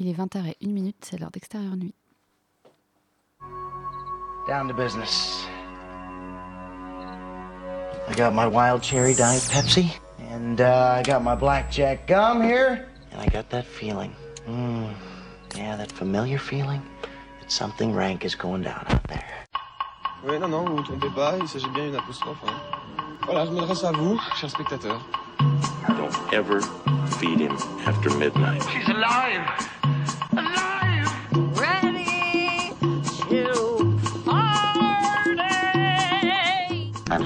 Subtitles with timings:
[0.00, 1.94] Il est 20h01, c'est l'heure d'extérieur nuit.
[4.48, 5.44] Down to business.
[8.08, 9.92] I got my wild cherry diet Pepsi,
[10.32, 14.10] and uh, I got my blackjack gum here, and I got that feeling.
[14.48, 14.88] Mm,
[15.54, 16.80] yeah, that familiar feeling
[17.38, 19.46] that something rank is going down out there.
[20.24, 22.42] Oui, non, non, vous ne vous trompez pas, il s'agit bien d'une apostrophe.
[22.46, 22.56] Hein.
[23.26, 25.02] Voilà, je m'adresse à vous, chers spectateurs.
[25.88, 26.62] Don't ever
[27.18, 27.54] feed him
[27.84, 28.62] after midnight.
[28.70, 28.88] She's!
[28.88, 29.79] Alive!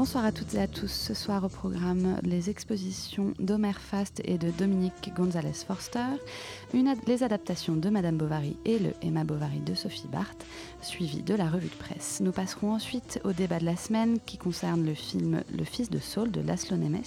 [0.00, 0.90] Bonsoir à toutes et à tous.
[0.90, 6.06] Ce soir au programme, les expositions d'Omer Fast et de Dominique Gonzalez Forster,
[6.72, 10.46] une ad- les adaptations de Madame Bovary et le Emma Bovary de Sophie Barthes,
[10.80, 12.20] suivi de la revue de presse.
[12.22, 15.98] Nous passerons ensuite au débat de la semaine qui concerne le film Le fils de
[15.98, 17.02] Saul de Laszlo Nemes.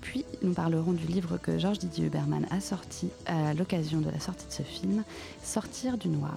[0.00, 4.18] Puis nous parlerons du livre que Georges Didier Huberman a sorti à l'occasion de la
[4.18, 5.04] sortie de ce film,
[5.44, 6.36] Sortir du noir.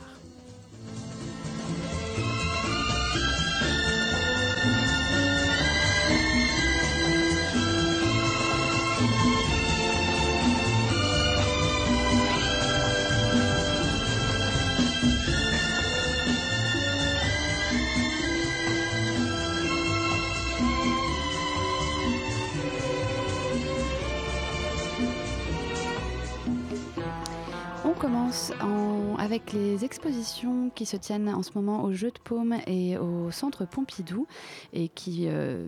[28.28, 32.58] Commence en- avec les expositions qui se tiennent en ce moment au Jeu de Paume
[32.68, 34.28] et au Centre Pompidou
[34.74, 35.66] et qui, euh,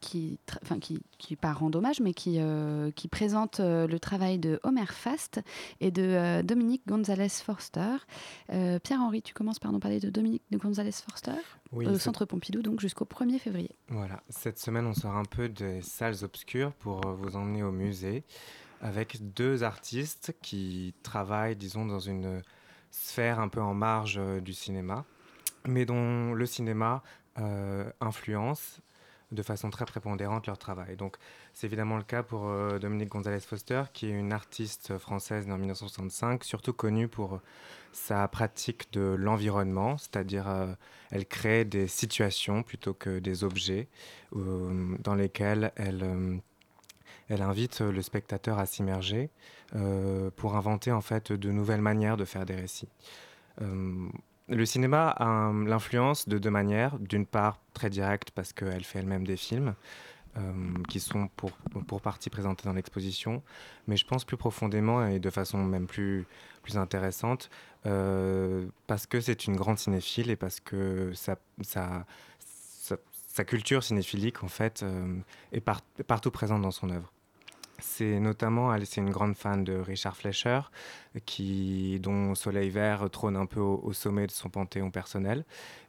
[0.00, 4.60] qui, enfin, qui, qui pas hommage, mais qui, euh, qui présentent euh, le travail de
[4.62, 5.40] Homer Fast
[5.80, 7.96] et de euh, Dominique Gonzalez Forster.
[8.52, 11.40] Euh, Pierre-Henri, tu commences par nous parler de Dominique de Gonzalez Forster
[11.72, 13.70] Oui, au Centre Pompidou, donc jusqu'au 1er février.
[13.88, 18.22] Voilà, cette semaine on sort un peu des salles obscures pour vous emmener au musée
[18.82, 22.42] avec deux artistes qui travaillent, disons, dans une
[22.90, 25.04] sphère un peu en marge euh, du cinéma,
[25.66, 27.02] mais dont le cinéma
[27.38, 28.80] euh, influence
[29.30, 30.96] de façon très prépondérante leur travail.
[30.96, 31.16] Donc
[31.54, 35.54] c'est évidemment le cas pour euh, Dominique Gonzalez Foster, qui est une artiste française née
[35.54, 37.40] en 1965, surtout connue pour
[37.92, 40.46] sa pratique de l'environnement, c'est-à-dire
[41.10, 43.88] elle crée des situations plutôt que des objets
[44.32, 46.40] dans lesquels elle,
[47.32, 49.30] elle invite le spectateur à s'immerger
[49.74, 52.88] euh, pour inventer en fait de nouvelles manières de faire des récits.
[53.62, 54.08] Euh,
[54.48, 56.98] le cinéma a un- l'influence de deux manières.
[56.98, 59.74] D'une part, très directe parce qu'elle fait elle-même des films
[60.36, 60.52] euh,
[60.88, 61.52] qui sont pour,
[61.86, 63.42] pour partie présentés dans l'exposition,
[63.86, 66.26] mais je pense plus profondément et de façon même plus,
[66.62, 67.50] plus intéressante
[67.86, 72.04] euh, parce que c'est une grande cinéphile et parce que sa, sa,
[73.28, 75.18] sa, culture cinéphilique en fait euh,
[75.52, 77.12] est par- partout présente dans son œuvre.
[77.82, 80.60] C'est notamment, elle, c'est une grande fan de Richard Fleischer,
[81.26, 85.44] qui, dont Soleil Vert trône un peu au, sommet de son panthéon personnel,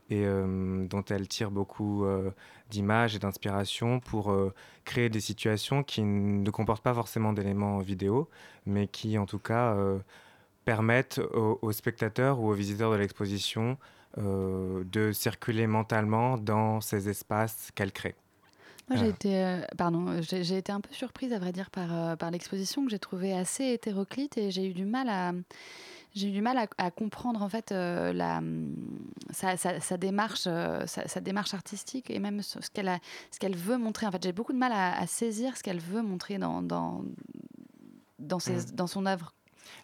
[0.09, 2.31] et euh, dont elle tire beaucoup euh,
[2.69, 4.53] d'images et d'inspiration pour euh,
[4.85, 8.27] créer des situations qui ne comportent pas forcément d'éléments vidéo,
[8.65, 9.77] mais qui en tout cas
[10.65, 13.77] permettent aux, spectateurs ou aux visiteurs de l'exposition
[14.17, 18.15] de circuler mentalement dans ces espaces qu'elle crée.
[18.89, 19.09] Moi, j'ai Ah.
[19.09, 22.83] été, euh, pardon, j'ai été un peu surprise, à vrai dire, par, euh, par l'exposition
[22.83, 25.31] que j'ai trouvée assez hétéroclite et j'ai eu du mal à,
[26.13, 28.75] j'ai eu du mal à, à comprendre en fait euh, la, hum,
[29.31, 32.99] sa, sa- sa démarche, sa, sa démarche artistique et même ce ce qu'elle a,
[33.31, 34.05] ce qu'elle veut montrer.
[34.05, 37.03] En fait, j'ai beaucoup de mal à, à saisir ce qu'elle veut montrer dans, dans,
[38.19, 38.75] dans, ses- Mm.
[38.75, 39.33] dans son œuvre.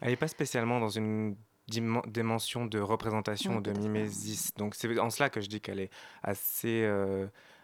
[0.02, 1.36] Elle n'est pas spécialement dans une
[1.72, 4.52] dimen- dimension de représentation ou de mimésis.
[4.58, 5.90] Donc c'est en cela que je dis qu'elle est
[6.22, 6.84] assez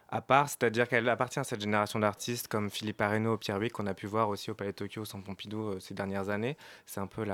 [0.09, 3.87] à part, c'est-à-dire qu'elle appartient à cette génération d'artistes comme Philippe Areno, Pierre Huyghe, qu'on
[3.87, 6.57] a pu voir aussi au Palais de Tokyo, Centre Pompidou euh, ces dernières années.
[6.85, 7.25] C'est un peu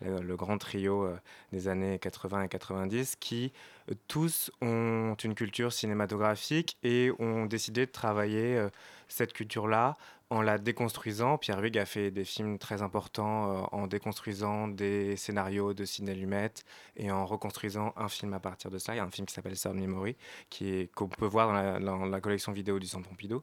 [0.00, 1.16] le grand trio euh,
[1.52, 3.52] des années 80 et 90 qui
[3.90, 8.66] euh, tous ont une culture cinématographique et ont décidé de travailler
[9.08, 9.96] cette culture-là
[10.30, 11.38] en la déconstruisant.
[11.38, 16.14] Pierre Huyghe a fait des films très importants euh, en déconstruisant des scénarios de Sidney
[16.14, 16.52] Lumet
[16.96, 18.94] et en reconstruisant un film à partir de ça.
[18.94, 20.16] Il y a un film qui s'appelle Sound Memory,
[20.48, 23.42] qui qu'on peut voir dans la, dans la collection vidéo du Centre Pompidou.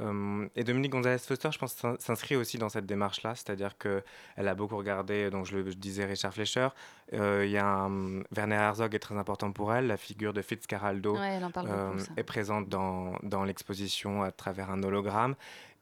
[0.00, 4.02] Euh, et Dominique Gonzalez-Foster, je pense, s'in- s'inscrit aussi dans cette démarche-là, c'est-à-dire qu'elle
[4.48, 6.68] a beaucoup regardé, donc je le je disais, Richard Fleischer.
[7.12, 10.42] Euh, Il y a un- Werner Herzog est très important pour elle, la figure de
[10.42, 11.68] Fitzcarraldo Ouais, beaucoup.
[12.16, 15.36] est présente dans, dans l'exposition à travers un hologramme.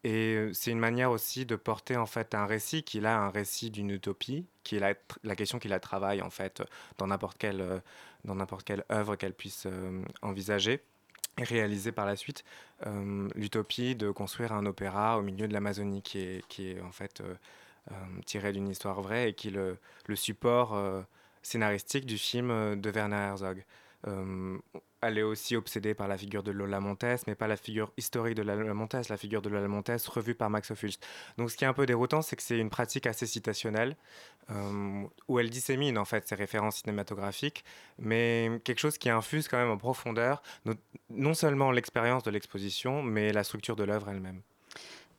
[0.05, 3.71] Et c'est une manière aussi de porter en fait un récit qui là un récit
[3.71, 4.81] d'une utopie, qui est
[5.23, 6.63] la, question qui la travaille en fait
[6.99, 7.83] dans n'importe quelle,
[8.25, 9.69] dans n'importe quelle œuvre qu'elle puisse
[10.21, 10.81] envisager
[11.39, 12.45] et réaliser par la suite.
[13.37, 17.23] L'utopie de construire un opéra au milieu de l'Amazonie qui est, qui est en fait
[18.27, 20.77] tiré d'une histoire vraie et qui est le, le support
[21.43, 23.65] scénaristique du film de Werner Herzog.
[25.05, 28.37] Elle est aussi obsédée par la figure de Lola Montes, mais pas la figure historique
[28.37, 30.93] de Lola Montes, la figure de Lola Montes revue par Max Ophuls.
[31.39, 33.97] Donc ce qui est un peu déroutant, c'est que c'est une pratique assez citationnelle,
[34.51, 37.65] euh, où elle dissémine en fait ses références cinématographiques,
[37.99, 40.75] mais quelque chose qui infuse quand même en profondeur no-
[41.11, 44.43] non seulement l'expérience de l'exposition, mais la structure de l'œuvre elle-même.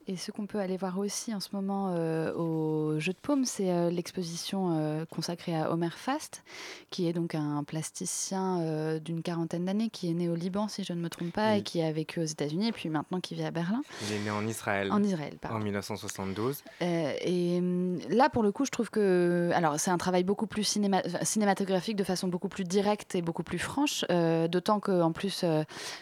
[0.07, 3.45] Et ce qu'on peut aller voir aussi en ce moment euh, au Jeu de Paume,
[3.45, 6.43] c'est euh, l'exposition euh, consacrée à Omer Fast,
[6.89, 10.83] qui est donc un plasticien euh, d'une quarantaine d'années, qui est né au Liban, si
[10.83, 13.33] je ne me trompe pas, et qui a vécu aux États-Unis, et puis maintenant qui
[13.35, 15.33] vit à Berlin, Il est né en Israël en Israël.
[15.35, 15.59] en Pardon.
[15.63, 16.63] 1972.
[16.81, 19.51] Euh, et hum, là, pour le coup, je trouve que.
[19.53, 23.43] Alors, c'est un travail beaucoup plus cinéma- cinématographique, de façon beaucoup plus directe et beaucoup
[23.43, 24.03] plus franche.
[24.49, 25.45] D'autant qu'en plus,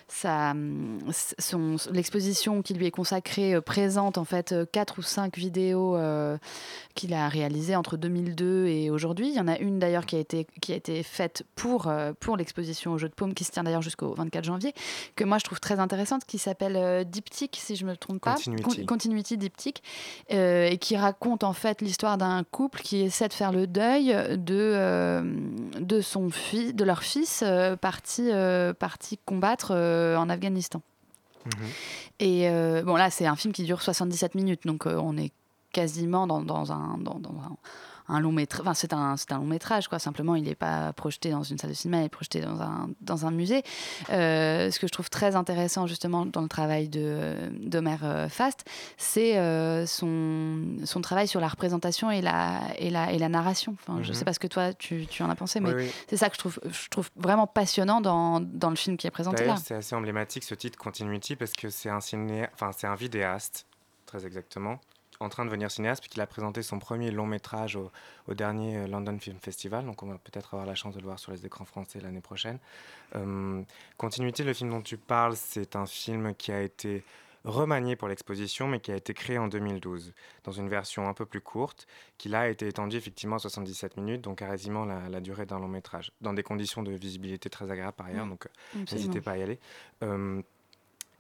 [0.08, 0.54] ça,
[1.40, 5.98] son- l'exposition qui lui est consacrée euh, présente en fait euh, quatre ou cinq vidéos
[5.98, 6.38] euh,
[6.96, 9.28] qu'il a réalisées entre 2002 et aujourd'hui.
[9.28, 12.14] Il y en a une d'ailleurs qui, a été- qui a été faite pour, euh,
[12.18, 14.74] pour l'exposition au Jeu de Paume, qui se tient d'ailleurs jusqu'au 24 janvier,
[15.18, 18.36] que moi je trouve très intéressante, qui s'appelle euh, Diptyque, si je me trompe pas.
[18.36, 18.64] Continuity.
[18.64, 19.84] Con- Continuity Diptyque
[20.30, 25.22] et qui raconte en fait l'histoire d'un couple qui essaie de faire le deuil de,
[25.82, 27.44] de, son fils, de leur fils
[27.82, 28.30] parti,
[28.80, 30.82] parti combattre en Afghanistan.
[31.46, 31.68] Mhm.
[32.20, 35.32] Et euh, bon, là, c'est un film qui dure 77 minutes, donc euh, on est
[35.74, 37.00] quasiment dans, un,
[38.12, 38.62] un long métrage.
[38.62, 39.98] Enfin, c'est un, un long métrage, quoi.
[40.00, 42.90] Simplement, il n'est pas projeté dans une salle de cinéma, il est projeté dans un,
[43.02, 43.64] dans un musée.
[44.10, 48.66] Euh, ce que je trouve très intéressant, justement, dans le travail de, d'Omer euh, Fast,
[48.98, 53.76] c'est euh, son, son travail sur la représentation et la, et la, et la narration.
[53.82, 54.20] Enfin, Je ne Mhm.
[54.20, 55.92] sais pas ce que toi, tu, tu en as pensé, mais Oui, oui.
[56.10, 59.12] c'est ça que je trouve, je trouve vraiment passionnant dans, dans le film qui est
[59.12, 59.56] présenté là.
[59.64, 62.48] C'est assez emblématique ce titre Continuity parce que c'est un ciné...
[62.54, 63.66] enfin, c'est un vidéaste,
[64.06, 64.80] très exactement,
[65.22, 67.92] en train de devenir cinéaste, puisqu'il a présenté son premier long métrage au,
[68.28, 69.86] au dernier euh, London Film Festival.
[69.86, 72.22] Donc, on va peut-être avoir la chance de le voir sur les écrans français l'année
[72.22, 72.60] prochaine.
[73.16, 73.62] Euh,
[73.98, 77.04] Continuity, le film dont tu parles, c'est un film qui a été
[77.44, 80.14] remanié pour l'exposition, mais qui a été créé en 2012,
[80.44, 81.88] dans une version un peu plus courte,
[82.20, 85.46] qui là a été étendue effectivement à 77 minutes, donc à quasiment la, la durée
[85.46, 88.30] d'un long métrage, dans des conditions de visibilité très agréables par ailleurs, Mm.
[88.30, 89.60] donc euh, n'hésitez pas à y aller.
[90.04, 90.42] Euh,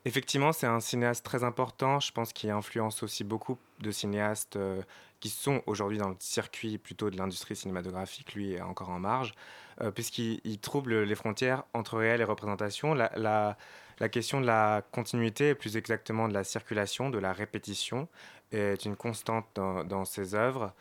[0.05, 4.81] effectivement, c'est un cinéaste très important, je pense qu'il influence aussi beaucoup de cinéastes euh,
[5.19, 9.33] qui sont aujourd'hui dans le circuit plutôt de l'industrie cinématographique, lui est encore en marge,
[9.81, 12.93] euh, puisqu'il il trouble les frontières entre réel et représentation.
[12.93, 18.07] La, question de la continuité, et plus exactement de la circulation, de la répétition,
[18.51, 20.73] est une constante dans ses œuvres.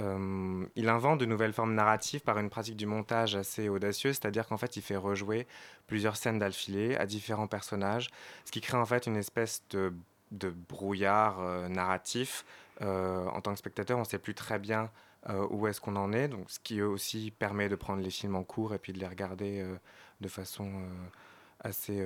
[0.00, 4.46] Euh, il invente de nouvelles formes narratives par une pratique du montage assez audacieuse, c'est-à-dire
[4.46, 5.46] qu'en fait, il fait rejouer
[5.86, 8.08] plusieurs scènes d'affilée à différents personnages,
[8.44, 9.92] ce qui crée en fait une espèce de,
[10.30, 12.44] de brouillard euh, narratif.
[12.80, 14.90] Euh, en tant que spectateur, on ne sait plus très bien
[15.50, 18.42] où est-ce qu'on en est, donc ce qui aussi permet de prendre les films en
[18.42, 19.64] cours et puis de les regarder
[20.20, 20.68] de façon
[21.60, 22.04] assez,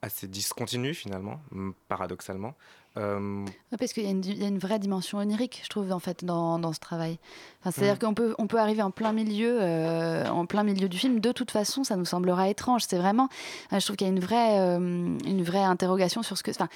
[0.00, 1.42] assez discontinue finalement,
[1.86, 2.54] paradoxalement.
[2.96, 3.44] Euh,
[3.78, 5.92] parce qu'il y, a une di- il y a une vraie dimension onirique, je trouve,
[5.92, 7.18] en fait, dans, dans ce travail.
[7.60, 10.98] Enfin, C'est-à-dire qu'on peut, on peut arriver en plein milieu, euh, en plein milieu du
[10.98, 11.20] film.
[11.20, 12.82] De toute façon, ça nous semblera étrange.
[12.88, 13.28] C'est vraiment,
[13.72, 16.50] euh, je trouve qu'il y a une vraie, euh, une vraie interrogation sur ce que.
[16.50, 16.68] Enfin,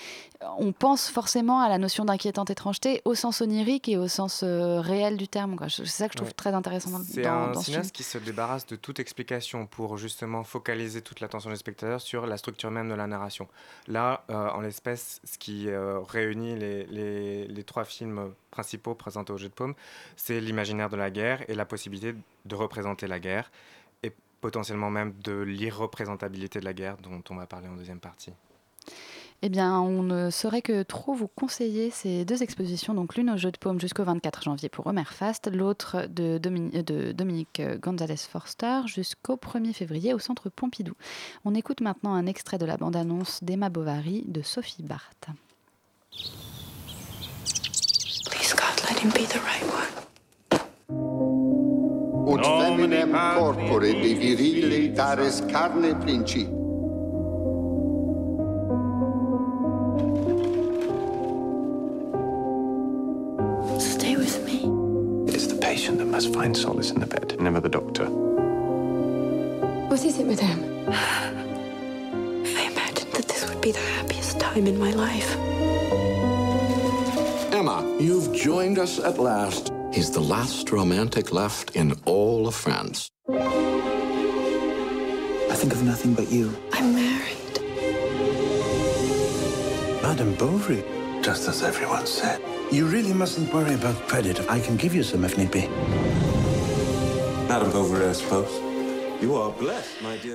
[0.58, 5.16] on pense forcément à la notion d'inquiétante étrangeté au sens onirique et au sens réel
[5.16, 5.56] du terme.
[5.68, 6.34] C'est ça que je trouve Ouais.
[6.34, 7.64] très intéressant dans, C'est un dans ce film.
[7.64, 12.26] cinéaste qui se débarrasse de toute explication pour justement focaliser toute l'attention des spectateurs sur
[12.26, 13.48] la structure même de la narration.
[13.88, 15.68] Là, en l'espèce, ce qui
[16.04, 19.74] réunit les, trois films principaux présentés au Jeu de Paume,
[20.16, 23.50] c'est l'imaginaire de la guerre et la possibilité de représenter la guerre
[24.02, 28.32] et potentiellement même de l'irreprésentabilité de la guerre dont on va parler en deuxième partie.
[29.46, 33.36] Eh bien, on ne saurait que trop vous conseiller ces deux expositions, donc l'une au
[33.36, 38.16] Jeu de Paume jusqu'au 24 janvier pour Omer Fast, l'autre de, Domini- de Dominique Gonzalez
[38.16, 40.94] Forster jusqu'au 1er février au Centre Pompidou.
[41.44, 45.28] On écoute maintenant un extrait de la bande-annonce d'Emma Bovary de Sophie Barthes.
[48.26, 49.92] Please, God, let him be the right one.
[52.26, 56.48] Ut feminem corpore de virile dares carne princip.
[63.78, 64.58] Stay with me.
[65.32, 68.06] It's the patient that must find solace in the bed, never the doctor.
[69.88, 70.62] What is it, madame?
[70.88, 71.53] I
[73.64, 75.34] be the happiest time in my life.
[77.50, 79.72] Emma, you've joined us at last.
[79.90, 83.08] He's the last romantic left in all of France.
[83.30, 83.38] I
[85.56, 86.54] think of nothing but you.
[86.74, 87.58] I'm married.
[90.02, 90.84] Madame Bovary,
[91.22, 92.42] just as everyone said.
[92.70, 94.40] You really mustn't worry about credit.
[94.50, 95.68] I can give you some if need be.
[97.48, 98.63] Madame Bovary, I suppose.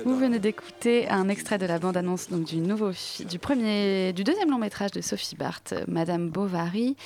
[0.04, 2.90] Vous venez d'écouter un extrait de la bande-annonce donc du nouveau
[3.28, 6.96] du premier du deuxième long métrage de Sophie Barth, euh, Madame Bovary.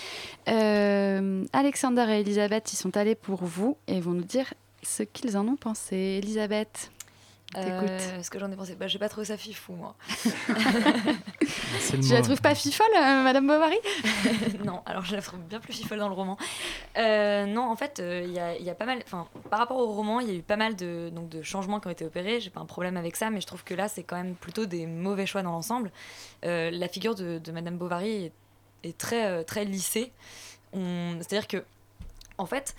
[0.48, 5.36] Euh, Alexander et Elisabeth y sont allés pour vous et vont nous dire ce qu'ils
[5.36, 6.20] en ont pensé.
[6.22, 6.90] Elisabeth.
[7.56, 9.94] Euh, ce que j'en ai pensé, bah, j'ai pas trouvé ça fifou moi.
[11.90, 13.76] Tu la trouves pas fifole, euh, Madame Bovary
[14.64, 16.36] non, alors je la trouve bien plus fifole dans le roman.
[16.96, 19.00] Euh, non, en fait, euh, il y, a, il y a pas mal.
[19.04, 21.80] Enfin, par rapport au roman, il y a eu pas mal de, donc, de changements
[21.80, 22.40] qui ont été opérés.
[22.40, 24.66] J'ai pas un problème avec ça, mais je trouve que là, c'est quand même plutôt
[24.66, 25.90] des mauvais choix dans l'ensemble.
[26.44, 28.32] Euh, la figure de, de Madame Bovary est,
[28.88, 30.10] est très, euh, très lissée.
[30.72, 31.64] On- C'est-à-dire que,
[32.38, 32.74] en fait,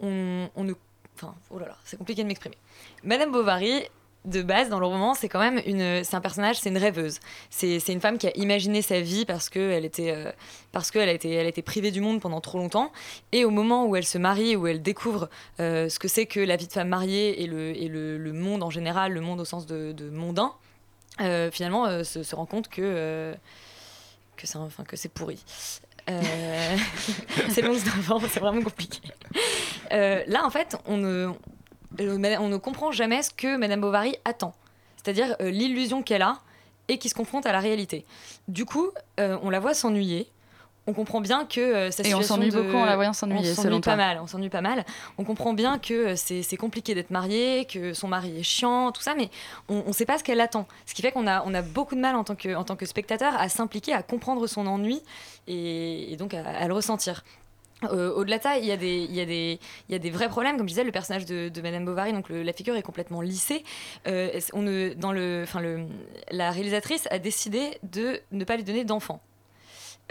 [0.00, 0.72] on, on ne.
[1.16, 2.56] Enfin, oh là là, c'est compliqué de m'exprimer.
[3.04, 3.84] Madame Bovary,
[4.26, 7.20] de base, dans le roman, c'est quand même une, c'est un personnage, c'est une rêveuse.
[7.48, 10.32] C'est, une femme qui a imaginé sa vie parce qu'elle était, euh,
[10.92, 12.92] qu'elle elle privée du monde pendant trop longtemps.
[13.32, 15.30] Et au moment où elle se marie, où elle découvre
[15.60, 18.32] euh, ce que c'est que la vie de femme mariée et le, et le, le
[18.32, 20.52] monde en général, le monde au sens de, mondain,
[21.20, 23.34] euh, finalement, se, se rend compte que
[24.36, 25.42] que c'est, enfin, que c'est pourri.
[27.48, 27.74] C'est long
[28.28, 29.00] c'est vraiment compliqué.
[29.90, 31.32] Là, en fait, on ne,
[32.00, 34.54] on ne comprend jamais ce que Madame Bovary attend,
[35.02, 36.38] c'est-à-dire euh, l'illusion qu'elle a
[36.88, 38.04] et qui se confronte à la réalité.
[38.48, 40.28] Du coup, euh, on la voit s'ennuyer.
[40.88, 43.12] On comprend bien que euh, sa Et on situation s'ennuie de- beaucoup en la voyant
[43.12, 44.20] s'ennuyer, On s'ennuie pas mal.
[44.22, 44.84] On s'ennuie pas mal.
[45.18, 48.92] On comprend bien que euh, c'est c'est compliqué d'être marié, que son mari est chiant,
[48.92, 49.28] tout ça, mais
[49.68, 50.68] on ne sait pas ce qu'elle attend.
[50.86, 52.76] Ce qui fait qu'on a, on a beaucoup de mal en tant que, en tant
[52.76, 55.02] que spectateur à s'impliquer, à comprendre son ennui
[55.48, 57.24] et, et donc à, à le ressentir.
[57.84, 60.56] Euh, Au-delà de ça, il y, a des, y y a des vrais problèmes.
[60.56, 63.64] Comme je disais, le personnage de, Madame Bovary, donc la figure est complètement lissée.
[64.06, 64.62] Euh, on
[64.96, 65.86] dans le, le,
[66.30, 69.20] la réalisatrice a décidé de ne pas lui donner d'enfant.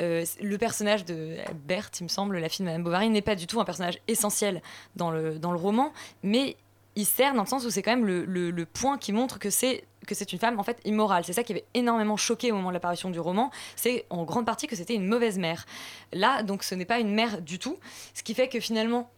[0.01, 3.35] Euh, le personnage de Berthe, il me semble, la fille de Madame Bovary, n'est pas
[3.35, 4.61] du tout un personnage essentiel
[4.95, 6.57] dans le, dans le roman, mais
[6.95, 9.39] il sert dans le sens où c'est quand même le, le- le point qui montre
[9.39, 11.23] que c'est que c'est une femme en fait immorale.
[11.25, 13.49] C'est ça qui avait énormément choqué au moment de l'apparition du roman.
[13.75, 15.65] C'est en grande partie que c'était une mauvaise mère.
[16.13, 17.77] Là, donc, ce n'est pas une mère du tout,
[18.13, 19.09] ce qui fait que finalement.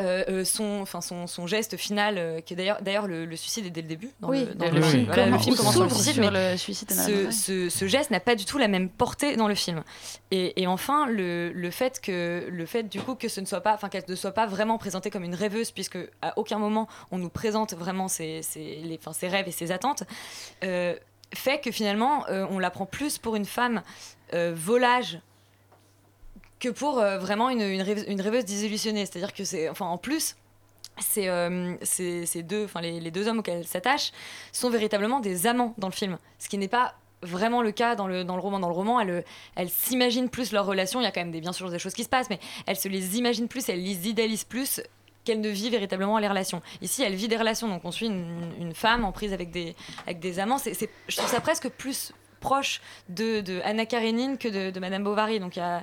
[0.00, 3.36] Euh, euh, son, enfin son, son geste final, euh, qui est d'ailleurs, d'ailleurs le, le
[3.36, 4.10] suicide est dès le début.
[4.20, 6.22] Dans Oui, le, dans le le- film voilà, le film commence sur le suicide, sur
[6.22, 6.30] mais
[6.90, 7.32] ce, Bovary.
[7.32, 9.84] ce, ce geste n'a pas du tout la même portée dans le film.
[10.32, 13.60] Et, et enfin, le, le fait que le fait du coup que ce ne soit
[13.60, 16.88] pas, enfin qu'elle ne soit pas vraiment présentée comme une rêveuse, puisque à aucun moment
[17.12, 20.02] on nous présente vraiment ses, ses- les, enfin, ses rêves et ses attentes,
[20.64, 20.94] euh,
[21.34, 23.82] fait que finalement on la prend plus pour une femme
[24.32, 25.18] volage
[26.64, 29.04] que pour euh, vraiment une, rêveuse, désillusionnée.
[29.04, 30.36] C'est-à-dire que c'est, enfin en plus,
[30.98, 34.12] c'est euh, ces deux, les, deux hommes auxquels elle s'attache
[34.52, 38.06] sont véritablement des amants dans le film, ce qui n'est pas vraiment le cas dans
[38.06, 38.60] le, dans le roman.
[38.60, 39.24] Dans le roman, elle,
[39.56, 41.00] elle s'imagine plus leur relation.
[41.00, 42.76] Il y a quand même des, bien sûr des choses qui se passent, mais elle
[42.76, 44.80] se les imagine plus, elle les idéalise plus
[45.24, 46.62] qu'elle ne vit véritablement les relations.
[46.80, 49.74] Ici, elle vit des relations, donc on suit une, femme en prise avec des,
[50.06, 50.58] avec des amants.
[50.58, 55.40] C'est, je trouve ça presque plus proche de, Anna Karenine que de, de Madame Bovary.
[55.40, 55.82] Donc il y a,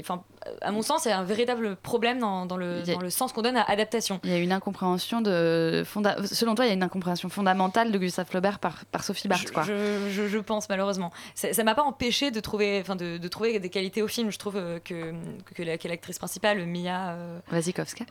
[0.00, 0.22] enfin,
[0.62, 2.94] à mon sens, il y a un véritable problème dans, dans le, Il y a-
[2.94, 4.20] dans le sens qu'on donne à adaptation.
[4.24, 6.16] Il y a une incompréhension de fonda...
[6.26, 9.50] selon toi, il y a une incompréhension fondamentale de Gustave Flaubert par, par Sophie Barth,
[9.50, 9.62] quoi.
[9.64, 11.10] Je, je- je pense malheureusement.
[11.34, 14.30] Ça ça m'a pas empêché de trouver, enfin de, de trouver des qualités au film.
[14.30, 15.12] Je trouve euh, que,
[15.54, 17.38] que, la- que l'actrice principale, Mia euh.
[17.52, 18.04] Wasikowska,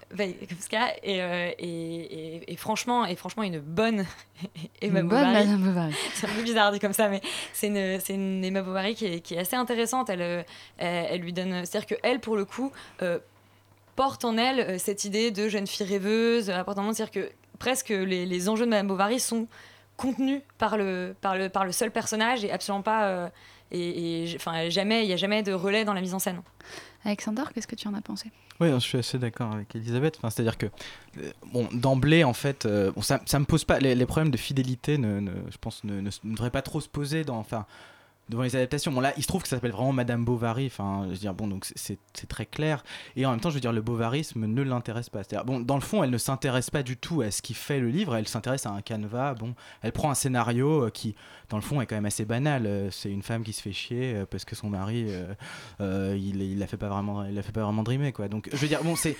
[1.03, 4.05] est, euh, est franchement, est franchement une bonne
[4.81, 5.33] Emma Une bonne Bovary.
[5.45, 5.93] Madame Bovary.
[6.13, 7.21] C'est un peu bizarre dit comme ça, mais
[7.53, 10.09] c'est une, c'est une Emma Bovary qui est, qui est assez intéressante.
[10.09, 10.43] Elle, euh,
[10.77, 13.19] elle, elle lui donne, c'est-à-dire que elle, pour le coup, euh,
[13.95, 16.49] porte en elle euh, cette idée de jeune fille rêveuse.
[16.49, 19.47] euh, apporte en monde, c'est-à-dire que presque les, les enjeux de Madame Bovary sont
[19.97, 23.05] contenus par le, par le, par le seul personnage et absolument pas.
[23.07, 23.29] euh,
[23.71, 26.41] et, enfin, jamais, il n'y a jamais de relais dans la mise en scène.
[27.03, 28.31] Alexander, qu'est-ce que tu en as pensé?
[28.59, 30.17] Oui, je suis assez d'accord avec Elisabeth.
[30.17, 30.67] Enfin, C'est-à-dire que,
[31.17, 33.79] euh, bon, d'emblée, en fait, euh, bon, ça, ça me pose pas.
[33.79, 36.79] Les, les problèmes de fidélité, ne, ne- je pense, ne, ne, ne devraient pas trop
[36.79, 37.37] se poser dans.
[37.37, 37.65] Enfin,
[38.29, 38.91] devant les adaptations.
[38.91, 40.65] Bon là, il se trouve que ça s'appelle vraiment Madame Bovary.
[40.67, 42.83] Enfin, je veux dire, bon, donc c'est- très clair.
[43.15, 45.19] Et en même temps, je veux dire, le bovarisme ne l'intéresse pas.
[45.23, 47.79] C'est-à-dire, bon, dans le fond, elle ne s'intéresse pas du tout à ce qui fait
[47.79, 48.15] le livre.
[48.15, 49.35] Elle s'intéresse à un canevas.
[49.35, 49.53] Bon,
[49.83, 51.13] elle prend un scénario euh, qui,
[51.49, 52.65] dans le fond, est quand même assez banal.
[52.65, 55.33] Euh, C'est une femme qui se fait chier euh, parce que son mari, euh,
[55.81, 58.27] euh, il, il la fait pas vraiment, il la fait pas vraiment dreamer, quoi.
[58.27, 59.15] Donc, je veux dire, bon, c'est,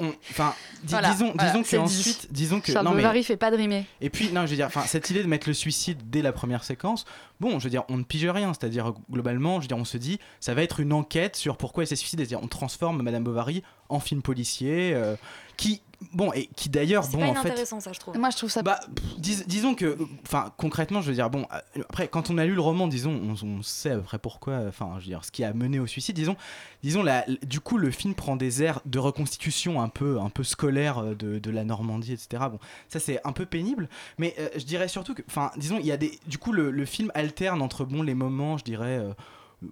[0.00, 0.54] enfin,
[0.84, 3.56] Voilà, disons, voilà, disons que ensuite, disons que Charles non, mais- Bovary fait pas de
[3.56, 3.86] rimer.
[4.00, 6.32] et puis, non, je veux dire, enfin, cette idée de mettre le suicide dès la
[6.32, 7.04] première séquence,
[7.40, 8.52] bon, je veux dire, on ne rien.
[8.52, 11.82] C'est-à-dire, globalement, je veux dire, on se dit, ça va être une enquête sur pourquoi
[11.82, 12.24] elle s'est suicidée.
[12.24, 15.16] C'est-à-dire, on transforme Madame Bovary en film policier, euh,
[15.56, 17.40] qui, bon, et qui d'ailleurs, C'est bon, pas en fait.
[17.48, 18.16] inintéressant, ça, je trouve.
[18.18, 18.62] Moi, je trouve ça.
[18.62, 18.80] Bah,
[19.18, 21.46] dis- disons que, enfin, concrètement, je veux dire, bon,
[21.88, 24.60] après, quand on a lu le roman, disons, on, on sait à peu près pourquoi,
[24.68, 26.36] enfin, je veux dire, ce qui a mené au suicide, disons,
[26.82, 30.44] disons, la, du coup, le film prend des airs de reconstitution un peu, un peu
[30.44, 32.44] scolaire euh, de, de la Normandie, etc.
[32.50, 33.88] Bon, ça, c'est un peu pénible,
[34.18, 36.70] mais euh, je dirais surtout que, enfin, disons, il y a des, du coup, le,
[36.70, 39.12] le film alterne entre, bon, les moments, je dirais, euh,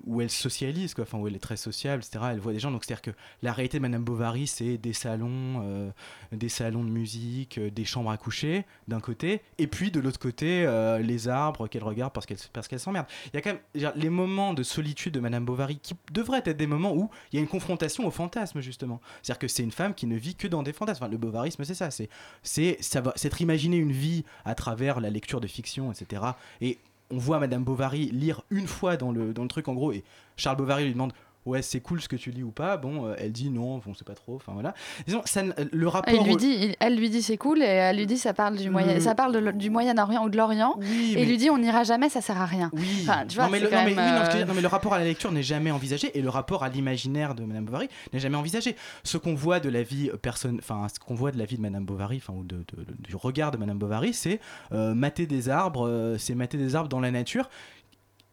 [0.05, 2.25] où elle socialise, quoi, enfin où elle est très sociable, etc.
[2.33, 3.11] Elle voit des gens, donc c'est-à-dire que
[3.43, 5.91] la réalité de Madame Bovary, c'est des salons, euh,
[6.33, 10.19] des salons de musique, euh, des chambres à coucher d'un côté, et puis de l'autre
[10.19, 13.07] côté euh, les arbres qu'elle regarde parce qu'elle parce qu'elle s'emmerde.
[13.27, 16.57] Il y a quand même les moments de solitude de Madame Bovary qui devraient être
[16.57, 19.01] des moments où il y a une confrontation au fantasme justement.
[19.23, 21.09] C'est-à-dire que c'est une femme qui ne vit que dans des fantasmes.
[21.11, 22.09] Le bovarisme, c'est ça, c'est
[22.43, 26.23] c'est ça va, c'est imaginer une vie à travers la lecture de fiction, etc.
[26.61, 26.79] Et
[27.11, 30.05] on voit Madame Bovary lire une fois dans le, truc en gros et
[30.37, 31.13] Charles Bovary lui demande
[31.47, 33.95] ouais c'est cool ce que tu lis ou pas bon euh, elle dit non bon
[33.95, 34.75] c'est pas trop enfin voilà
[35.07, 37.97] disons ça, ne- le rapport Il lui dit, elle lui dit c'est cool et elle
[37.97, 40.77] lui dit ça parle du moyen, Le- ça parle de du Moyen-Orient ou de l'Orient
[40.83, 40.85] et
[41.15, 42.71] mais- il lui dit on n'ira jamais, ça sert à rien.
[42.75, 42.83] Oui.
[43.03, 44.93] Enfin, tu vois, non, mais le, non, mais, oui, non, euh, non, mais le rapport
[44.95, 48.19] à la lecture n'est jamais envisagé et le rapport à l'imaginaire de Madame Bovary n'est
[48.21, 48.75] jamais envisagé.
[49.05, 51.57] Ce qu'on voit de la vie euh, personne, enfin ce qu'on voit de la vie
[51.57, 54.41] de Madame Bovary, enfin ou de, de- de- du regard de Madame Bovary, c'est
[54.73, 57.49] euh, mater des arbres, euh, c'est mater des arbres dans la nature.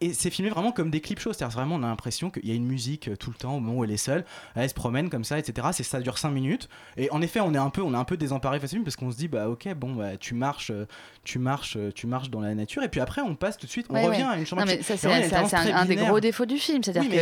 [0.04, 2.52] Et c'est filmé vraiment comme des clips shows, c'est-à-dire vraiment on a l'impression qu'il y
[2.52, 4.74] a une musique euh, tout le temps au moment où elle est seule, elle se
[4.74, 5.68] promène comme ça, etc.
[5.72, 6.68] C'est ça dure 5 minutes.
[6.98, 9.12] Et en effet, on est un peu, on est un peu désemparé lui parce qu'on
[9.12, 10.86] se dit bah ok bon bah tu marches, euh,
[11.24, 13.72] tu marches, euh, tu marches dans la nature et puis après on passe tout de
[13.72, 14.30] suite, on Ouais, revient ouais.
[14.30, 14.64] à une chambre.
[14.82, 16.84] C'est un, un des gros défauts du film.
[16.84, 17.18] C'est-à-dire Oui,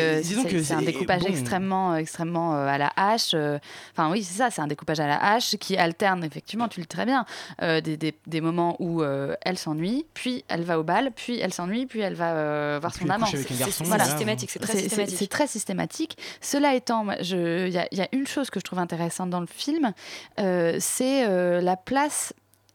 [0.50, 1.28] que c'est un découpage bon.
[1.28, 3.32] extrêmement, extrêmement euh, à la hache.
[3.34, 3.60] euh,
[3.92, 6.86] Enfin, oui, c'est ça, c'est un découpage à la hache qui alterne, effectivement, tu le
[6.86, 7.26] dis très bien,
[7.60, 11.86] des, des- des moments où elle s'ennuie, puis elle va au bal, puis elle s'ennuie,
[11.86, 13.26] puis elle va voir puis son amant.
[13.26, 14.06] C'est- voilà.
[14.06, 15.18] systématique, c'est très systématique.
[15.20, 16.18] C'est très systématique.
[16.42, 19.94] Cela étant, il y, y a une chose que je trouve intéressante dans le film,
[20.40, 22.34] euh, c'est euh, la place.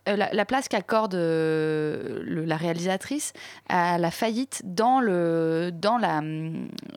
[0.08, 3.32] euh, La, la place qu'accorde euh, le- la réalisatrice
[3.68, 6.20] à la faillite dans le dans la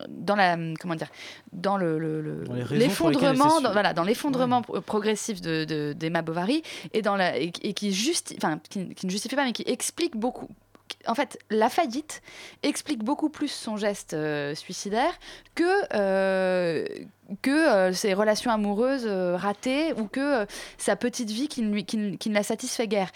[0.09, 1.09] dans la comment dire
[1.51, 2.43] dans le, le- le-
[2.77, 6.61] l'effondrement voilà dans l'effondrement pro- progressif de de- d'Emma Bovary
[6.93, 9.63] et dans la et, et qui justi- enfin qui, qui ne justifie pas mais qui
[9.65, 10.49] explique beaucoup
[11.07, 12.21] en fait, la faillite
[12.63, 15.11] explique beaucoup plus son geste euh, suicidaire
[15.55, 16.85] que, euh,
[17.47, 20.45] euh, ses relations amoureuses ratées ou que
[20.77, 23.11] sa petite vie qui ne, qui ne- la satisfait guère.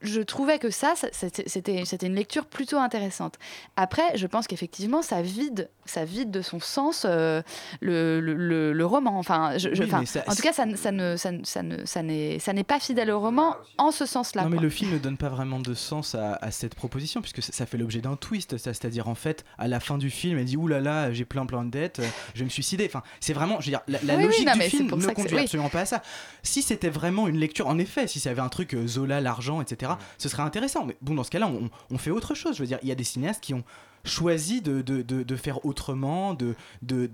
[0.00, 1.08] Je trouvais que ça, ça,
[1.46, 3.34] c'était une lecture plutôt intéressante.
[3.76, 7.42] Après, je pense qu'effectivement, ça vide, ça vide de son sens euh,
[7.80, 9.18] le, le- le- le roman.
[9.18, 11.30] Enfin, je- je- Oui, enfin, mais ça- en tout cas, ça, ne- ça ne- ça
[11.32, 14.44] ne- ça ne- ça n'est ça n'est pas fidèle au roman en ce sens-là.
[14.44, 17.42] Non mais le film ne donne pas vraiment de sens à, à cette proposition puisque
[17.42, 20.44] ça, fait l'objet d'un twist, ça, c'est-à-dire en fait à la fin du film elle
[20.46, 22.00] dit ouh là là j'ai plein plein de dettes,
[22.34, 22.86] je vais me suicider.
[22.86, 25.06] Enfin c'est vraiment, je veux dire la, la Oui, oui, logique non, du film ne
[25.12, 25.42] conduit oui.
[25.42, 26.02] absolument pas à ça.
[26.42, 29.60] Si c'était vraiment une lecture, en effet, si ça avait un truc euh, Zola, l'argent,
[29.60, 29.89] etc.
[30.18, 30.84] Ce serait intéressant.
[30.84, 32.56] Mais bon dans ce cas-là on, on fait autre chose.
[32.56, 33.64] Je veux dire il y a des cinéastes qui ont
[34.04, 36.54] choisi de, de, de, de faire autrement, de,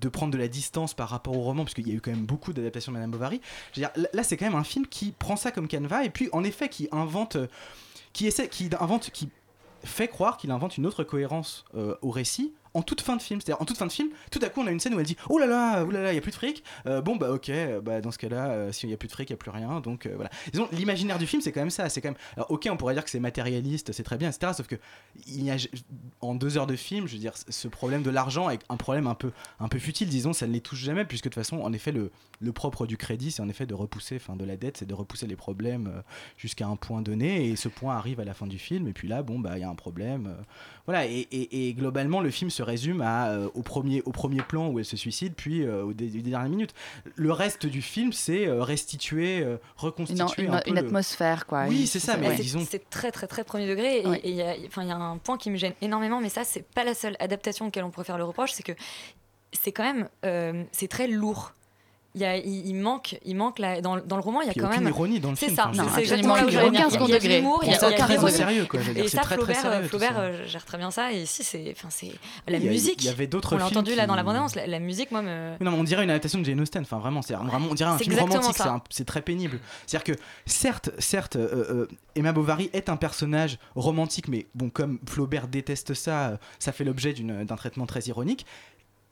[0.08, 2.26] prendre de la distance par rapport au roman, parce qu'il y a eu quand même
[2.26, 3.40] beaucoup d'adaptations de Madame Bovary.
[3.72, 6.04] Je veux dire, là, là, c'est quand même un film qui prend ça comme canevas,
[6.04, 7.46] et puis en effet qui invente, euh,
[8.12, 9.28] qui essaie, qui invente, qui
[9.84, 13.40] fait croire qu'il invente une autre cohérence euh, au récit en toute fin de film.
[13.40, 15.06] C'est-à-dire en toute fin de film, tout à coup on a une scène où elle
[15.06, 16.62] dit oh là là, oh là là, il y a plus de fric.
[16.86, 19.12] Euh, bon bah ok, euh, bah dans ce cas-là, euh, s'il y a plus de
[19.12, 19.80] fric, il y a plus rien.
[19.80, 20.30] Donc euh, voilà.
[20.52, 21.88] Disons l'imaginaire du film c'est quand même ça.
[21.88, 22.44] C'est quand même.
[22.48, 24.52] Ok, on pourrait dire que c'est matérialiste, c'est très bien, etc.
[24.56, 24.76] Sauf que
[25.26, 25.56] il y a
[26.20, 29.06] en deux heures de film, je veux dire, ce problème de l'argent est un problème
[29.06, 31.60] un peu un peu futile, disons, ça ne les touche jamais puisque de toute façon,
[31.60, 32.10] en effet, le
[32.40, 34.92] le propre du crédit, c'est en effet de repousser, enfin de la dette, c'est de
[34.92, 36.02] repousser les problèmes
[36.36, 39.08] jusqu'à un point donné, et ce point arrive à la fin du film, et puis
[39.08, 40.36] là, bon, bah, il y a un problème,
[40.84, 44.42] voilà, et, et- et globalement, le film se résume à, euh, au, premier, au premier
[44.42, 46.74] plan où elle se suicide, puis euh, aux, aux dernières minutes.
[47.14, 50.80] Le reste du film, c'est euh, restituer, euh, une, reconstituer une- un peu une le-
[50.86, 51.64] atmosphère quoi.
[51.68, 52.66] Oui, c'est ça, mais c'est- disons.
[52.68, 54.00] C'est très très très premier degré.
[54.02, 54.20] Et Ouais.
[54.24, 56.28] et il y, a- enfin, il y a un point qui me gêne énormément, mais
[56.28, 58.72] ça, c'est pas la seule adaptation auquel on pourrait faire le reproche, c'est que
[59.52, 61.52] c'est quand même euh, c'est très lourd.
[62.16, 64.48] Il, y a- il, il manque, il manque la- dans, dans le roman, il y
[64.48, 64.88] a Puis il y a quand même.
[64.88, 66.80] ironie dans le C'est film, ça, enfin, c'est c'est exactement là où j'allais venir.
[66.86, 68.14] aucun Il y a de l'humour, il y a- On il y a s'en très
[68.14, 68.30] de au l'humour.
[68.30, 70.20] sérieux, quoi, Et c'est ça, très, Flaubert, Flaubert ça.
[70.20, 71.12] euh, gère très bien ça.
[71.12, 72.06] Et ici, c'est, c'est
[72.48, 73.02] la Il a- musique.
[73.04, 74.14] il y avait d'autres On l'a entendu là dans
[74.48, 75.52] qui- la musique, moi, me.
[75.60, 76.82] Non, mais on dirait une adaptation de Jane Austen.
[76.82, 78.56] Enfin, vraiment, c'est vraiment, on dirait un C'est film romantique.
[78.56, 78.80] ça.
[78.88, 79.60] c'est C'est très pénible.
[79.86, 84.98] C'est-à-dire que, certes, certes, euh, euh, Emma Bovary est un personnage romantique, mais bon, comme
[85.06, 88.46] Flaubert déteste ça, ça fait l'objet d'un traitement très ironique.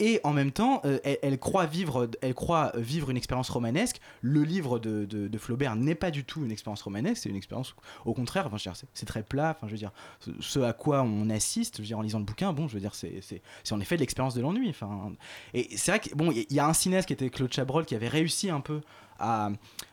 [0.00, 4.00] Et en même temps, euh, elle, croit vivre, elle croit vivre une expérience romanesque.
[4.22, 7.74] Le livre de, de- Flaubert n'est pas du tout une expérience romanesque, c'est une expérience,
[8.04, 9.54] au contraire, enfin, c'est- très plat.
[9.57, 9.92] Enfin, je veux dire,
[10.40, 12.80] ce, à quoi on assiste, je veux dire, en lisant le bouquin, bon, je veux
[12.80, 13.22] dire, c'est
[13.70, 14.68] en effet de l'expérience de l'ennui.
[14.70, 15.12] Enfin,
[15.52, 17.85] et c'est vrai que bon, il y, y a un cinéaste qui était Claude Chabrol
[17.85, 18.80] qui avait réussi un peu
[19.18, 19.50] à,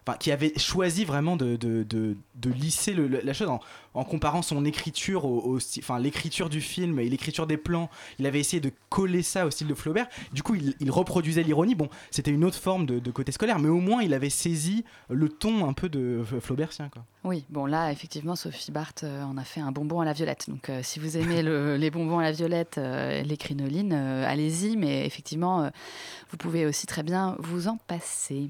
[0.07, 3.59] enfin, qui avait choisi vraiment de, de, de, de lisser le- la chose en,
[3.93, 7.89] en comparant son écriture au, au enfin l'écriture du film et l'écriture des plans.
[8.19, 10.07] Il avait essayé de coller ça au style de Flaubert.
[10.33, 11.75] Du coup, il, il reproduisait l'ironie.
[11.75, 14.83] Bon, c'était une autre forme de, de côté scolaire, mais au moins il avait saisi
[15.09, 17.03] le ton un peu de Flaubertien, quoi.
[17.23, 20.45] Oui, bon là, effectivement, Sophie Barth euh, en a fait un bonbon à la violette.
[20.49, 24.25] Donc euh, si vous aimez le- les bonbons à la violette, euh, les crinolines, euh,
[24.27, 24.75] allez-y.
[24.75, 25.69] Mais effectivement,
[26.31, 28.49] vous pouvez aussi très bien vous en passer.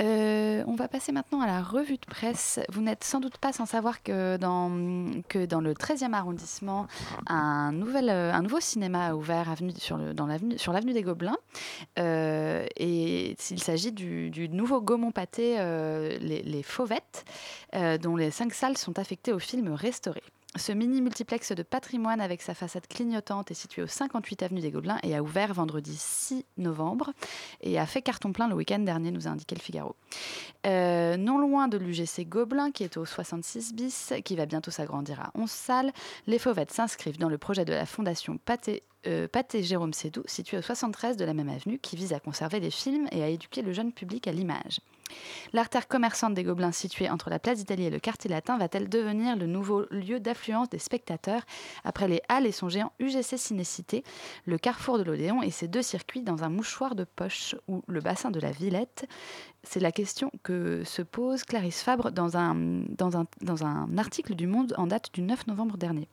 [0.00, 2.60] Euh, on va passer maintenant à la revue de presse.
[2.70, 6.86] Vous n'êtes sans doute pas sans savoir que dans, que dans le 13e arrondissement,
[7.26, 10.92] un, nouvel, euh, un nouveau cinéma a ouvert avenue, sur, le, dans l'avenue, sur l'avenue
[10.92, 11.38] des Gobelins.
[11.98, 17.24] Euh, et il s'agit du, nouveau Gaumont Pâté, euh, les, les Fauvettes,
[18.02, 20.22] dont les cinq salles sont affectées au film restauré.
[20.56, 24.72] Ce mini multiplex de patrimoine avec sa façade clignotante est situé au 58 avenue des
[24.72, 27.12] Gobelins et a ouvert vendredi 6 novembre
[27.60, 29.89] et a fait carton plein le week-end dernier, nous a indiqué le Figaro.
[30.66, 35.20] Euh, non loin de l'UGC Gobelin, qui est au 66 bis, qui va bientôt s'agrandir
[35.20, 35.92] à 11 salles,
[36.26, 40.58] les Fauvettes s'inscrivent dans le projet de la fondation Pathé, euh, Pathé Jérôme Sédou, situé
[40.58, 43.62] au 73 de la même avenue, qui vise à conserver les films et à éduquer
[43.62, 44.80] le jeune public à l'image.
[45.52, 49.36] L'artère commerçante des Gobelins située entre la place d'Italie et le quartier latin va-t-elle devenir
[49.36, 51.42] le nouveau lieu d'affluence des spectateurs
[51.84, 54.04] après les halles et son géant UGC Cinécité,
[54.44, 58.00] le carrefour de l'Odéon et ses deux circuits dans un mouchoir de poche ou le
[58.00, 59.08] bassin de la Villette?
[59.62, 63.16] C'est la question que se pose Clarisse Fabre dans un, dans
[63.64, 66.08] un article du Monde en date du 9 novembre dernier.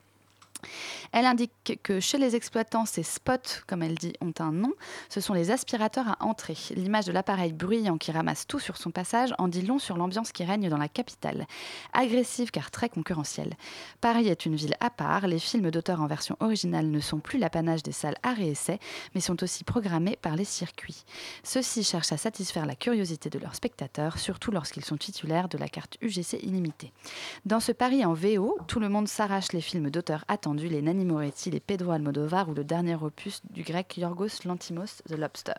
[1.11, 4.73] Elle indique que chez les exploitants, ces spots, comme elle dit, ont un nom.
[5.09, 6.57] Ce sont les aspirateurs à entrée.
[6.75, 10.31] L'image de l'appareil bruyant qui ramasse tout sur son passage en dit long sur l'ambiance
[10.31, 11.47] qui règne dans la capitale.
[11.93, 13.53] Agressive car très concurrentielle.
[14.01, 15.27] Paris est une ville à part.
[15.27, 18.79] Les films d'auteur en version originale ne sont plus l'apanage des salles à réessai,
[19.13, 21.03] mais sont aussi programmés par les circuits.
[21.43, 25.67] Ceux-ci cherchent à satisfaire la curiosité de leurs spectateurs, surtout lorsqu'ils sont titulaires de la
[25.67, 26.91] carte UGC illimitée.
[27.45, 31.05] Dans ce Paris en VO, tout le monde s'arrache les films d'auteurs attendus, les Nanni
[31.05, 35.53] Moretti, les Pedro Almodovar ou le dernier opus du grec Yorgos Lantimos, The Lobster.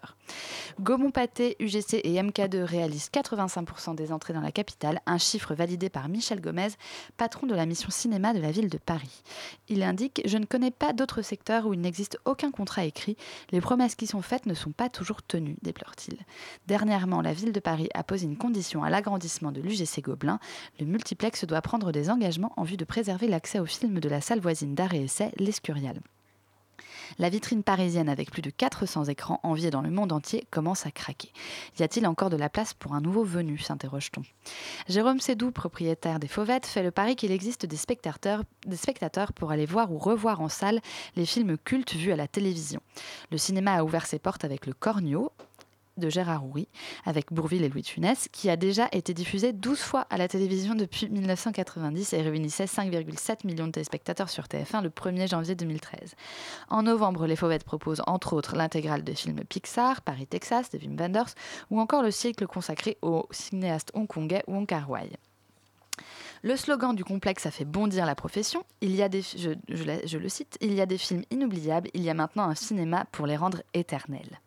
[0.81, 5.90] Gaumont Pâté, UGC et MK2 réalisent 85% des entrées dans la capitale, un chiffre validé
[5.90, 6.68] par Michel Gomez,
[7.16, 9.22] patron de la mission cinéma de la ville de Paris.
[9.68, 13.16] Il indique Je ne connais pas d'autres secteurs où il n'existe aucun contrat écrit.
[13.51, 16.18] Les promesses qui sont faites ne sont pas toujours tenues, déplore-t-il.
[16.66, 20.38] Dernièrement, la ville de Paris a posé une condition à l'agrandissement de l'UGC Gobelin.
[20.81, 24.20] Le multiplex doit prendre des engagements en vue de préserver l'accès aux films de la
[24.20, 26.01] salle voisine et essai, l'Escurial.
[27.19, 30.91] La vitrine parisienne avec plus de 400 écrans enviés dans le monde entier commence à
[30.91, 31.33] craquer.
[31.79, 33.59] Y a-t-il encore de la place pour un nouveau venu?
[33.59, 34.23] s'interroge-t-on.
[34.88, 39.51] Jérôme Sédou, propriétaire des Fauvettes, fait le pari qu'il existe des spectateurs, des spectateurs pour
[39.51, 40.81] aller voir ou revoir en salle
[41.17, 42.81] les films cultes vus à la télévision.
[43.31, 45.33] Le cinéma a ouvert ses portes avec le Cornio,
[45.99, 46.69] de Gérard Houry,
[47.05, 50.29] avec Bourville et Louis de Funès, qui a déjà été diffusé 12 fois à la
[50.29, 56.15] télévision depuis 1990 et réunissait 5,7 millions de téléspectateurs sur TF1 le 1er janvier 2013.
[56.69, 60.97] En novembre, les Fauvettes proposent entre autres l'intégrale des films Pixar, Paris, Texas, de Wim
[60.97, 61.35] Wenders,
[61.71, 65.11] ou encore le cycle consacré au cinéaste hongkongais Wong Kar-wai.
[66.43, 68.65] Le slogan du complexe a fait bondir la profession.
[68.81, 72.11] Il y a des, je le cite, il y a des films inoubliables, il y
[72.11, 74.41] a maintenant un cinéma pour les rendre éternels.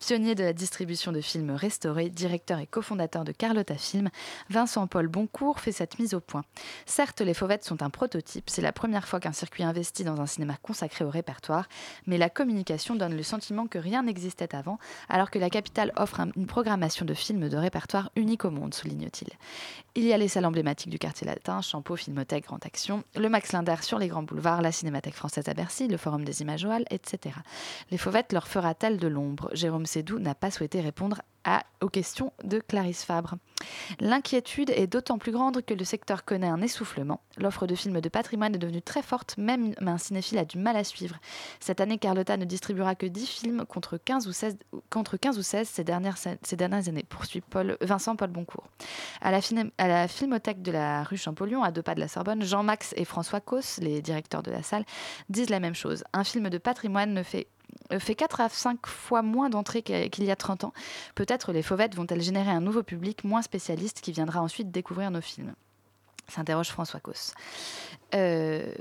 [0.00, 4.10] Pionnier de la distribution de films restaurés, directeur et cofondateur de Carlotta Film,
[4.48, 6.44] Vincent-Paul Boncourt fait cette mise au point.
[6.86, 10.26] Certes, les Fauvettes sont un prototype, c'est la première fois qu'un circuit investit dans un
[10.26, 11.68] cinéma consacré au répertoire,
[12.06, 16.20] mais la communication donne le sentiment que rien n'existait avant, alors que la capitale offre
[16.20, 19.30] un- une programmation de films de répertoire unique au monde, souligne-t-il.
[19.96, 23.50] Il y a les salles emblématiques du quartier latin, Champeau, Filmothèque, Grand Action, le Max
[23.52, 27.34] Linder sur les grands boulevards, la Cinémathèque française à Bercy, le Forum des Images etc.
[27.90, 29.50] Les Fauvettes leur fera-t-elle de l'ombre?
[29.54, 33.36] Jérôme Seydoux n'a pas souhaité répondre à, aux questions de Clarisse Fabre.
[34.00, 37.20] L'inquiétude est d'autant plus grande que le secteur connaît un essoufflement.
[37.38, 40.76] L'offre de films de patrimoine est devenue très forte, même un cinéphile a du mal
[40.76, 41.16] à suivre.
[41.58, 44.58] Cette année, Carlotta ne distribuera que 10 films contre 15 ou 16,
[44.90, 48.68] contre 15 ou 16 ces, dernières, ces dernières années, poursuit Paul, Vincent Paul Boncourt.
[49.20, 49.40] À la,
[49.78, 53.04] à la filmothèque de la rue Champollion, à deux pas de la Sorbonne, Jean-Max et
[53.04, 54.84] François Cos, les directeurs de la salle,
[55.30, 56.04] disent la même chose.
[56.12, 57.48] Un film de patrimoine ne fait
[57.98, 60.72] fait 4 à 5 fois moins d'entrées qu'il y a 30 ans.
[61.14, 65.20] Peut-être les fauvettes vont-elles générer un nouveau public moins spécialiste qui viendra ensuite découvrir nos
[65.20, 65.54] films
[66.28, 67.32] s'interroge François Cos.
[68.14, 68.72] Euh,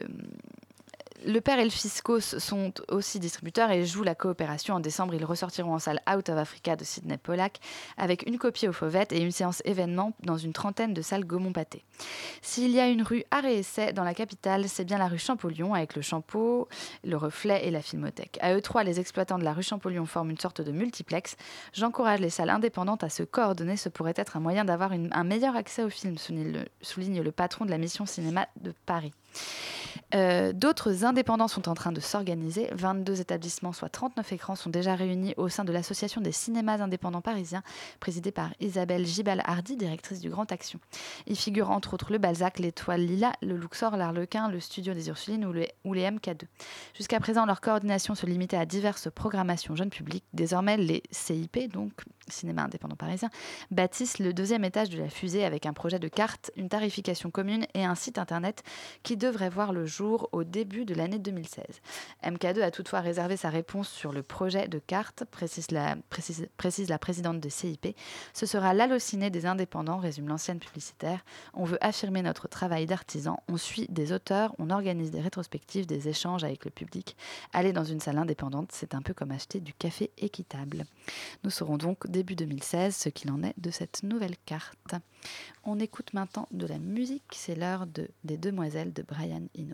[1.25, 4.75] le père et le fils Cos sont aussi distributeurs et jouent la coopération.
[4.75, 7.60] En décembre, ils ressortiront en salle Out of Africa de Sidney Pollack
[7.97, 11.84] avec une copie aux fauvettes et une séance événement dans une trentaine de salles Gaumont-Pâté.
[12.41, 15.17] S'il y a une rue art et essai dans la capitale, c'est bien la rue
[15.17, 16.67] Champollion avec le Champeau,
[17.03, 18.38] le Reflet et la Filmothèque.
[18.41, 21.36] À eux trois, les exploitants de la rue Champollion forment une sorte de multiplex.
[21.73, 23.77] J'encourage les salles indépendantes à se coordonner.
[23.77, 27.71] Ce pourrait être un moyen d'avoir un meilleur accès aux films, souligne le patron de
[27.71, 29.13] la mission cinéma de Paris.
[30.15, 32.69] Euh, D'autres indépendants sont en train de s'organiser.
[32.71, 37.21] 22 établissements, soit 39 écrans, sont déjà réunis au sein de l'Association des cinémas indépendants
[37.21, 37.62] parisiens,
[38.00, 40.80] présidée par Isabelle Gibal-Hardy, directrice du Grand Action.
[41.28, 45.45] Y figurent entre autres le Balzac, l'Étoile Lila, le Luxor, l'Arlequin, le Studio des Ursulines
[45.45, 46.43] ou, le- ou les MK2.
[46.95, 50.23] Jusqu'à présent, leur coordination se limitait à diverses programmations jeunes publics.
[50.34, 51.91] Désormais, les CIP, donc
[52.30, 53.30] cinéma indépendant parisien,
[53.71, 57.65] bâtissent le deuxième étage de la fusée avec un projet de carte, une tarification commune
[57.73, 58.63] et un site internet
[59.04, 61.65] qui devrait voir le jour au début de l'année 2016.
[62.23, 66.89] MK2 a toutefois réservé sa réponse sur le projet de carte, précise la, précise, précise
[66.89, 67.95] la présidente de CIP.
[68.33, 71.25] Ce sera l'allociné des indépendants, résume l'ancienne publicitaire.
[71.53, 76.07] On veut affirmer notre travail d'artisan, on suit des auteurs, on organise des rétrospectives, des
[76.07, 77.17] échanges avec le public.
[77.53, 80.85] Aller dans une salle indépendante, c'est un peu comme acheter du café équitable.
[81.43, 84.95] Nous saurons donc début 2016 ce qu'il en est de cette nouvelle carte.
[85.63, 89.73] On écoute maintenant de la musique, c'est l'heure de, des Demoiselles de Brian Eno.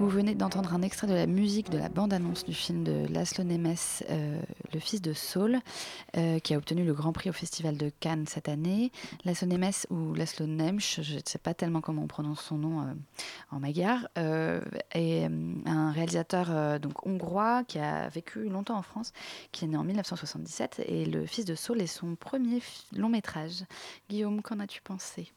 [0.00, 3.44] Vous venez d'entendre un extrait de la musique de la bande-annonce du film de Laszlo
[3.44, 3.76] Nemes,
[4.10, 5.60] euh, Le fils de Saul,
[6.16, 8.90] euh, qui a obtenu le Grand Prix au Festival de Cannes cette année.
[9.24, 12.80] Laszlo Nemes ou Laszlo Nemsch, je ne sais pas tellement comment on prononce son nom
[12.80, 12.92] euh,
[13.52, 15.30] en magyar, est
[15.64, 19.12] un réalisateur donc hongrois qui a vécu longtemps en France,
[19.52, 20.82] qui est né en 1977.
[20.86, 22.60] Et Le fils de Saul est son premier
[22.96, 23.64] long métrage.
[24.10, 25.32] Guillaume, qu'en as-tu pensé?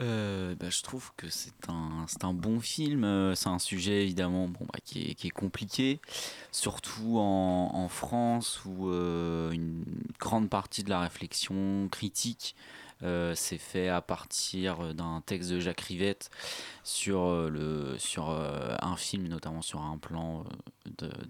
[0.00, 3.02] Euh, bah, je trouve que c'est un, un bon film.
[3.04, 6.00] Euh, C'est un sujet évidemment bon, bah, qui, est, qui est compliqué,
[6.52, 9.84] surtout en, en France où euh, une
[10.20, 12.54] grande partie de la réflexion critique
[13.02, 16.30] euh, s'est fait à partir d'un texte de Jacques Rivette
[16.84, 20.44] sur, euh, le, sur un film, notamment sur un plan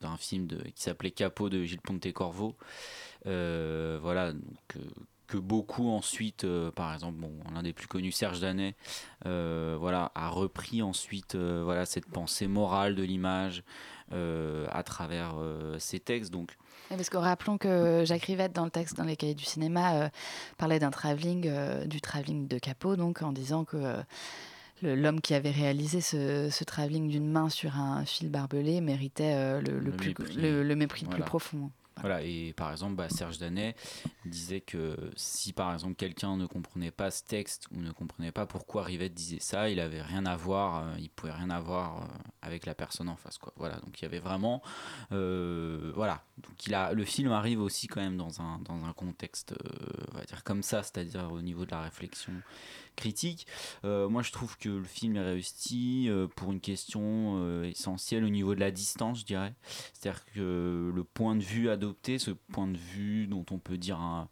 [0.01, 2.55] d'un film de, qui s'appelait Capot de Gilles Pontecorvo.
[3.27, 4.33] Euh, voilà,
[5.29, 8.75] que beaucoup ensuite, euh, par exemple, bon, l'un des plus connus, Serge Danet,
[9.27, 13.63] euh, voilà, a repris ensuite euh, voilà, cette pensée morale de l'image
[14.11, 15.35] à travers
[15.79, 16.33] ses textes.
[16.33, 16.57] Donc,
[16.89, 20.11] Parce que rappelons que Jacques Rivette, dans le texte dans les cahiers du cinéma,
[20.57, 21.53] parlait d'un travelling,
[21.87, 23.77] du travelling de Capot, donc en disant que
[24.81, 29.73] l'homme qui avait réalisé ce, ce travelling d'une main sur un fil barbelé méritait le,
[29.73, 30.37] le Le plus, mépris.
[30.37, 31.17] le, mépris Voilà.
[31.17, 31.71] plus profond.
[32.01, 33.75] Voilà, et par exemple, bah, Serge Danet
[34.25, 38.47] disait que si par exemple quelqu'un ne comprenait pas ce texte ou ne comprenait pas
[38.47, 42.07] pourquoi Rivette disait ça, il avait rien à voir, euh, il pouvait rien avoir euh,
[42.43, 43.53] avec la personne en face, quoi.
[43.57, 44.63] Voilà, donc il y avait vraiment,
[45.13, 48.93] euh, voilà, donc il a, le film arrive aussi quand même dans un dans un
[48.93, 52.33] contexte, euh, on va dire comme ça, c'est-à-dire au niveau de la réflexion
[52.99, 53.47] critique.
[53.85, 58.25] Euh, moi, je trouve que le film est réussi euh, pour une question euh, essentielle
[58.25, 59.55] au niveau de la distance, je dirais.
[59.95, 64.01] C'est-à-dire que le point de vue adopté, ce point de vue dont on peut dire
[64.01, 64.29] un-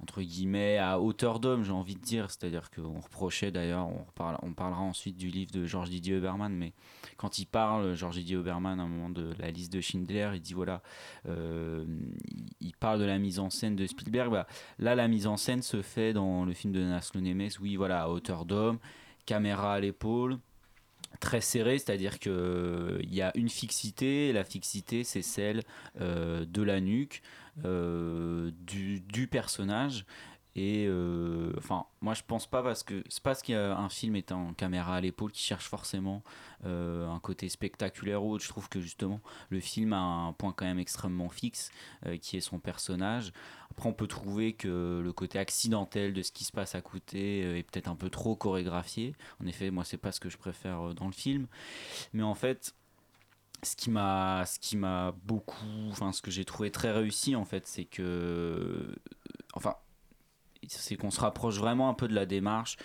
[0.00, 4.38] entre guillemets à hauteur d'homme, j'ai envie de dire, c'est-à-dire qu'on reprochait d'ailleurs, on, reparle-
[4.42, 6.72] on parlera ensuite du livre de Georges Didier Obermann, mais
[7.16, 10.40] quand il parle, Georges Didier Obermann, à un moment de la liste de Schindler, il
[10.40, 10.82] dit voilà,
[11.28, 11.84] euh,
[12.60, 14.30] il- parle de la mise en scène de Spielberg.
[14.30, 14.46] Bah,
[14.78, 18.02] là, la mise en scène se fait dans le film de Naslo Nemes, oui, voilà,
[18.02, 18.78] à hauteur d'homme,
[19.24, 20.38] caméra à l'épaule,
[21.20, 25.62] très serré, c'est-à-dire que euh, il y a une fixité, la fixité c'est celle
[26.00, 27.22] euh, de la nuque
[27.64, 30.04] euh, du personnage.
[30.56, 33.88] Et euh, enfin, moi je pense pas parce que c'est parce qu'il y a un
[33.88, 36.22] film est en caméra à l'épaule qui cherche forcément
[36.64, 38.44] euh, un côté spectaculaire ou autre.
[38.44, 41.70] Je trouve que justement le film a un point quand même extrêmement fixe
[42.06, 43.32] euh, qui est son personnage.
[43.72, 47.58] Après, on peut trouver que le côté accidentel de ce qui se passe à côté
[47.58, 49.16] est peut-être un peu trop chorégraphié.
[49.42, 51.48] En effet, moi, c'est pas ce que je préfère dans le film.
[52.12, 52.76] Mais en fait,
[53.64, 57.46] ce qui m'a ce qui m'a beaucoup enfin ce que j'ai trouvé très réussi en
[57.46, 58.94] fait c'est que
[59.54, 59.74] enfin
[60.68, 62.76] c'est qu'on se rapproche vraiment un peu de la démarche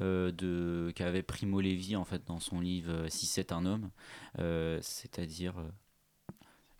[0.00, 3.90] euh, de qu'avait Primo Levi en fait dans son livre euh, Si c'est un homme.
[4.38, 5.54] Euh, c'est-à-dire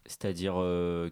[0.06, 0.54] c'est-à-dire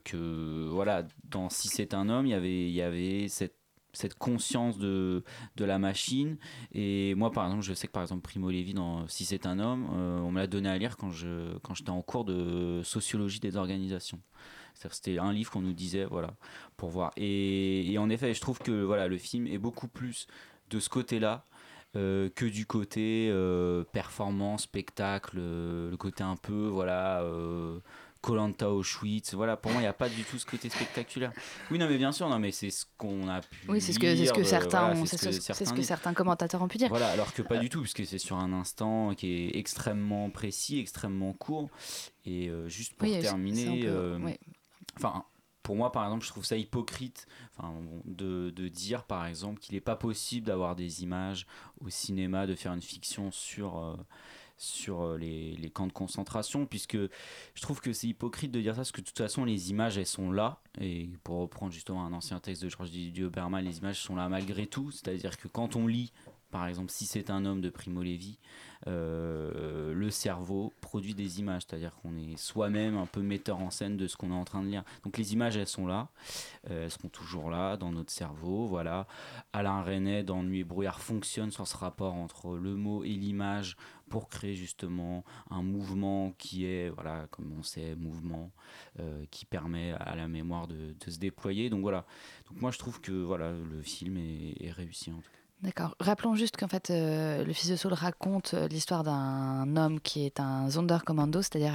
[0.04, 3.56] que voilà dans Si c'est un homme il y avait il y avait cette
[3.92, 5.24] cette conscience de,
[5.56, 6.38] de la machine.
[6.72, 9.58] Et moi par exemple je sais que par exemple Primo Levi dans Si c'est un
[9.58, 13.40] homme on me l'a donné à lire quand je quand j'étais en cours de sociologie
[13.40, 14.20] des organisations
[14.90, 16.34] c'était un livre qu'on nous disait voilà
[16.76, 20.26] pour voir et, et en effet je trouve que voilà le film est beaucoup plus
[20.70, 21.44] de ce côté là
[21.92, 27.80] que du côté euh, performance spectacle euh, le côté un peu voilà euh,
[28.22, 31.32] Colanta Auschwitz, voilà, pour moi il n'y a pas du tout ce côté spectaculaire.
[31.70, 33.66] Oui, non, mais bien sûr, non, mais c'est ce qu'on a pu.
[33.70, 35.86] Oui, c'est ce que, ce certains, voilà, ont- c'est c'est ce, c'est ce que disent.
[35.86, 36.90] certains commentateurs ont pu dire.
[36.90, 40.78] Voilà, alors que pas du tout, puisque c'est sur un instant qui est extrêmement précis,
[40.80, 41.70] extrêmement court.
[42.26, 44.38] Et euh, juste pour Oui, terminer, peu- euh, ouais.
[44.96, 45.24] Enfin,
[45.62, 47.26] pour moi, par exemple, je trouve ça hypocrite
[47.56, 47.74] enfin,
[48.04, 51.46] de, dire, par exemple, qu'il n'est pas possible d'avoir des images
[51.80, 53.78] au cinéma, de faire une fiction sur.
[53.78, 53.96] euh,
[54.60, 58.74] sur euh, les, les camps de concentration puisque je trouve que c'est hypocrite de dire
[58.74, 62.04] ça parce que de toute façon les images elles sont là et pour reprendre justement
[62.04, 65.14] un ancien texte de Georges Didier Obermann les images sont là malgré tout c'est à
[65.14, 66.12] dire que quand on lit
[66.50, 68.38] par exemple si c'est un homme de Primo Levi
[68.86, 73.58] euh, le cerveau produit des images c'est à dire qu'on est soi-même un peu metteur
[73.58, 75.86] en scène de ce qu'on est en train de lire donc les images elles sont
[75.86, 76.08] là
[76.70, 79.06] euh, elles seront toujours là dans notre cerveau voilà
[79.52, 83.76] Alain René dans Nuit et brouillard fonctionne sur ce rapport entre le mot et l'image
[84.10, 88.50] pour créer justement un mouvement qui est, voilà, comme on sait, mouvement
[88.98, 91.70] euh, qui permet à la mémoire de, de se déployer.
[91.70, 92.04] Donc voilà.
[92.48, 95.39] Donc moi je trouve que voilà, le film est, est réussi en tout cas.
[95.62, 95.94] D'accord.
[96.00, 100.24] Rappelons juste qu'en fait, euh, le fils de Saul raconte euh, l'histoire d'un homme qui
[100.24, 101.74] est un Sonderkommando, c'est-à-dire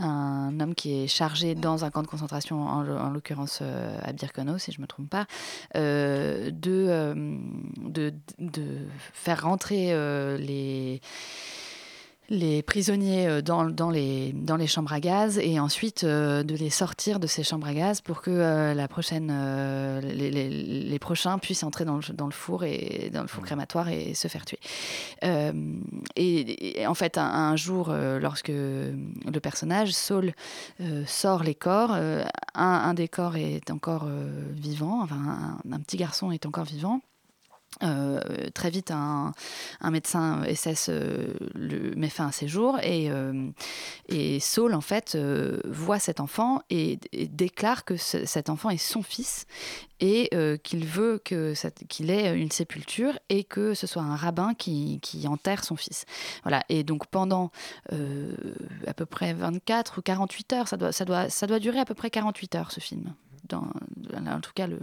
[0.00, 3.96] un, homme qui est chargé dans un camp de concentration, en, l'o- en l'occurrence euh,
[4.02, 5.26] à Birkenau, si je ne me trompe pas,
[5.76, 8.78] de, de, de
[9.12, 9.92] faire rentrer
[10.38, 11.00] les
[12.30, 16.54] les prisonniers euh, dans, dans, les, dans les chambres à gaz et ensuite euh, de
[16.54, 20.48] les sortir de ces chambres à gaz pour que euh, la prochaine, euh, les, les-
[20.48, 24.14] les prochains puissent entrer dans le, dans le four et dans le four crématoire et
[24.14, 24.58] se faire tuer.
[26.16, 30.32] Et, et en fait, un, un jour, lorsque le personnage Saul
[31.06, 32.22] sort les corps, un,
[32.54, 34.06] un des corps est encore
[34.52, 37.00] vivant, enfin un, un petit garçon est encore vivant.
[37.82, 38.20] Euh,
[38.54, 39.32] très vite, un,
[39.90, 41.34] médecin SS euh,
[41.96, 43.50] met fin à ses jours et, euh,
[44.40, 46.98] Saul, en fait, euh, voit cet enfant et,
[47.30, 49.46] déclare que ce- cet enfant est son fils
[50.00, 50.30] et
[50.62, 55.76] qu'il veut qu'il ait une sépulture et que ce soit un rabbin qui, enterre son
[55.76, 56.04] fils.
[56.42, 56.62] Voilà.
[56.68, 57.50] Et donc pendant
[57.90, 62.70] à peu près 24 ou 48 heures, ça doit, durer à peu près 48 heures
[62.70, 63.14] ce film.
[63.52, 64.78] En tout cas, le,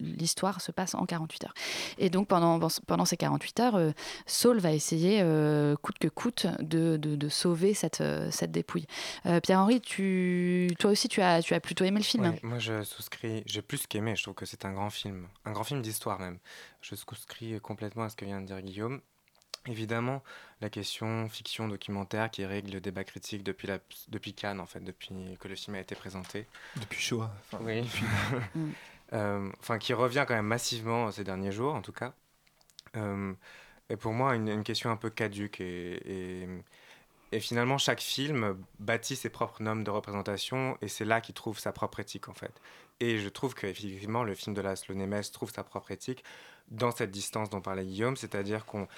[0.00, 1.54] l'histoire se passe en 48 heures.
[1.98, 3.90] Et donc pendant, pendant ces 48 heures, euh,
[4.26, 8.86] Saul va essayer, euh, coûte que coûte, de, de, de sauver cette, euh, cette dépouille.
[9.26, 12.24] Euh, Pierre-Henri, tu, toi aussi, tu as, tu as plutôt aimé le film.
[12.24, 13.42] Ouais, moi, je souscris.
[13.46, 14.16] J'ai plus qu'aimé.
[14.16, 16.38] Je trouve que c'est un grand film, un grand film d'histoire même.
[16.80, 19.00] Je souscris complètement à ce que vient de dire Guillaume.
[19.66, 20.22] Évidemment,
[20.62, 24.80] la question fiction documentaire qui règle le débat critique depuis, la, depuis Cannes, en fait,
[24.80, 26.46] depuis que le film a été présenté.
[26.76, 27.30] Depuis Shoah.
[27.52, 27.82] Enfin, oui.
[27.82, 28.04] depuis-
[28.54, 28.70] Mm.
[29.12, 32.14] Enfin, qui revient quand même massivement ces derniers jours, en tout cas.
[32.96, 33.32] Euh,
[33.88, 35.60] et pour moi, une, question un peu caduque.
[35.60, 36.46] Et,
[37.32, 41.58] et, finalement, chaque film bâtit ses propres normes de représentation et c'est là qu'il trouve
[41.58, 42.60] sa propre éthique, en fait.
[43.00, 46.24] Et je trouve qu'effectivement, le film de Laszlo Nemes trouve sa propre éthique
[46.70, 48.88] dans cette distance dont parlait Guillaume, c'est-à-dire qu'on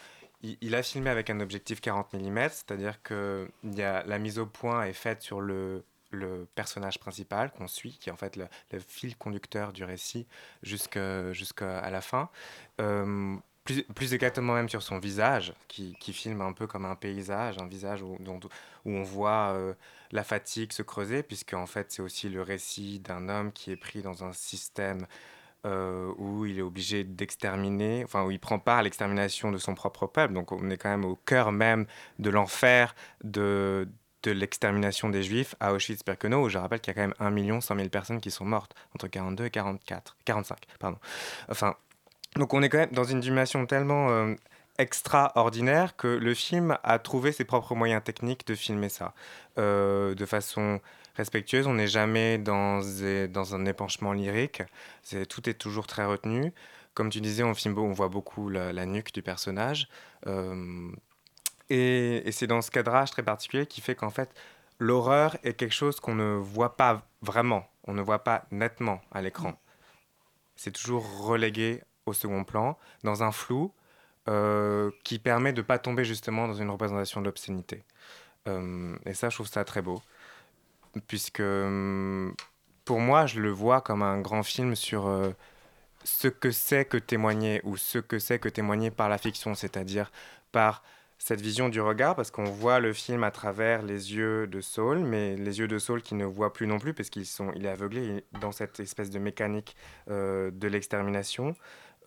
[0.43, 4.47] il, a filmé avec un objectif 40 mm, c'est-à-dire que y a, la mise au
[4.47, 8.47] point est faite sur le, le personnage principal qu'on suit, qui est en fait le,
[8.87, 10.27] fil conducteur du récit
[10.63, 12.29] jusqu'à la fin.
[12.81, 16.97] Euh, plus, plus exactement même sur son visage, qui, qui filme un peu comme un
[16.97, 18.17] paysage, un visage où,
[18.85, 19.75] où on voit euh,
[20.13, 23.77] la fatigue se creuser, puisque en fait c'est aussi le récit d'un homme qui est
[23.77, 25.07] pris dans un système
[25.67, 29.75] euh, où il est obligé d'exterminer, enfin où il prend part à l'extermination de son
[29.75, 30.33] propre peuple.
[30.33, 31.87] Donc on est quand même au cœur même
[32.19, 32.95] de l'enfer
[33.25, 33.87] de,
[34.23, 37.31] de l'extermination des Juifs à Auschwitz-Birkenau, où je rappelle qu'il y a quand même 1
[37.31, 40.59] million 100 000 personnes qui sont mortes entre 42 et 44, 45.
[40.79, 40.99] Pardon.
[41.49, 41.75] Enfin,
[42.37, 44.35] donc on est quand même dans une dimension tellement euh,
[44.79, 49.15] extraordinaire que le film a trouvé ses propres moyens techniques de filmer ça
[49.59, 50.81] euh, de façon
[51.17, 51.67] respectueuse.
[51.67, 54.63] On n'est jamais dans, des- dans un épanchement lyrique.
[55.03, 56.53] C'est, tout est toujours très retenu.
[56.95, 59.89] Comme tu disais, on, filme, on voit beaucoup la, la nuque du personnage.
[60.27, 60.91] Euh,
[61.71, 64.31] et, c'est dans ce cadrage très particulier qui fait qu'en fait,
[64.79, 67.65] l'horreur est quelque chose qu'on ne voit pas vraiment.
[67.85, 69.55] On ne voit pas nettement à l'écran.
[70.57, 73.73] C'est toujours relégué au second plan, dans un flou
[74.29, 77.85] euh, qui permet de ne pas tomber justement dans une représentation de l'obscénité.
[78.49, 80.03] Euh, et ça, je trouve ça très beau.
[81.07, 82.35] Puisque hum,
[82.85, 85.31] pour moi, je le vois comme un grand film sur euh,
[86.05, 90.11] ce que c'est que témoigner ou ce que c'est que témoigner par la fiction, c'est-à-dire
[90.53, 90.83] par
[91.21, 95.01] cette vision du regard, parce qu'on voit le film à travers les yeux de Saul,
[95.01, 98.25] mais les yeux de Saul qui ne voit plus non plus, parce qu'il est aveuglé
[98.41, 99.77] dans cette espèce de mécanique
[100.09, 101.55] euh, de l'extermination.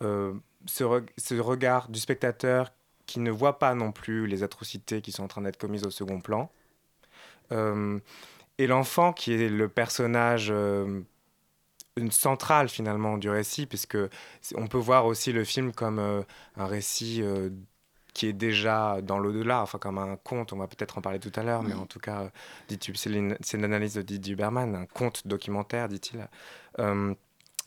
[0.02, 0.34] Euh,
[0.66, 2.72] ce, ce regard du spectateur
[3.06, 5.90] qui ne voit pas non plus les atrocités qui sont en train d'être commises au
[5.90, 6.50] second plan.
[7.52, 8.00] Euh,
[8.58, 10.52] et l'enfant qui est le personnage
[11.96, 13.98] une centrale finalement du récit, puisque
[14.56, 16.24] on peut voir aussi le film comme
[16.56, 17.22] un récit
[18.14, 21.32] qui est déjà dans l'au-delà, enfin comme un conte, on va peut-être en parler tout
[21.34, 22.30] à l'heure, mais en tout cas,
[22.70, 22.76] euh,
[23.42, 26.26] c'est l'analyse de Didier Berman, un conte documentaire, dit-il.
[26.78, 27.12] Euh,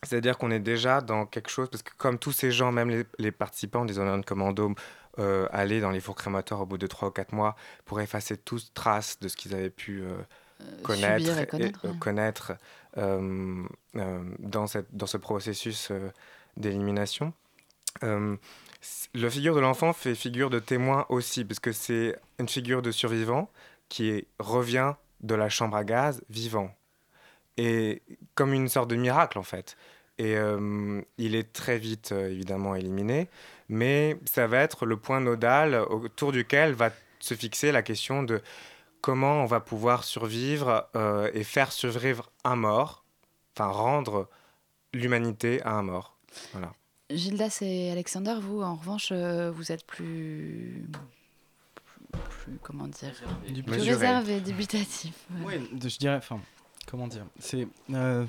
[0.03, 3.03] c'est-à-dire qu'on est déjà dans quelque chose, parce que comme tous ces gens, même les,
[3.19, 4.73] les participants des Honored Commando,
[5.19, 8.37] euh, allaient dans les fours crématoires au bout de 3 ou 4 mois pour effacer
[8.37, 10.15] toute trace de ce qu'ils avaient pu euh,
[10.83, 11.97] connaître, et connaître, ouais.
[11.99, 12.53] connaître,
[12.95, 15.91] dans, cette, dans ce processus
[16.55, 17.33] d'élimination.
[19.13, 22.91] La figure de l'enfant fait figure de témoin aussi, parce que c'est une figure de
[22.91, 23.49] survivant
[23.89, 26.71] qui revient de la chambre à gaz vivant.
[27.57, 28.03] Et
[28.35, 29.77] comme une sorte de miracle, en fait.
[30.19, 33.29] Et euh, il est très vite, euh, évidemment, éliminé,
[33.69, 38.41] mais ça va être le point nodal autour duquel va se fixer la question de
[39.01, 43.03] comment on va pouvoir survivre euh, et faire survivre un mort,
[43.55, 44.27] enfin rendre
[44.93, 46.17] l'humanité à un mort.
[46.53, 46.73] Voilà.
[47.09, 50.85] Gildas et Alexander, vous, en revanche, euh, vous êtes plus.
[52.11, 53.13] plus comment dire
[53.49, 53.91] Du- Plus Mesuré.
[53.93, 55.13] réservé, dubitatif.
[55.45, 55.57] ouais.
[55.57, 56.39] Ouais, je dirais, enfin,
[56.85, 58.25] comment dire, c'est euh,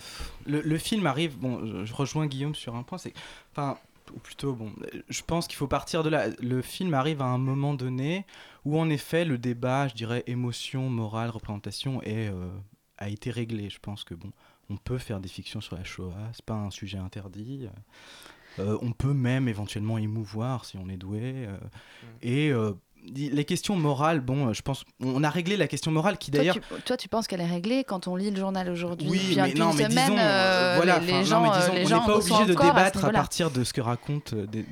[0.47, 1.37] le, le film arrive.
[1.39, 3.13] Bon, je, je rejoins Guillaume sur un point, c'est,
[3.53, 3.79] enfin,
[4.15, 4.73] ou plutôt, bon,
[5.09, 6.29] je pense qu'il faut partir de là.
[6.41, 8.25] Le film arrive à un moment donné
[8.65, 12.49] où, en effet, le débat, je dirais, émotion, morale, représentation, est, euh,
[12.99, 13.71] a été réglé.
[13.71, 14.31] Je pense que, bon,
[14.71, 17.69] on peut faire des fictions sur la Shoah, c'est pas un sujet interdit.
[18.61, 21.21] Euh, on peut même éventuellement émouvoir si on est doué.
[21.47, 21.57] euh,
[22.23, 22.73] Et euh,
[23.15, 26.57] les questions morales, bon, je pense, on a réglé la question morale qui d'ailleurs.
[26.57, 29.55] tu, toi, tu penses qu'elle est réglée quand on lit le journal aujourd'hui Oui, mais
[29.55, 31.89] non, mais semaine, disons, euh, voilà, les, les enfin, non, gens, mais disons, les on
[31.89, 34.67] gens n'est pas obligé de à débattre à, partir de ce que racontent des,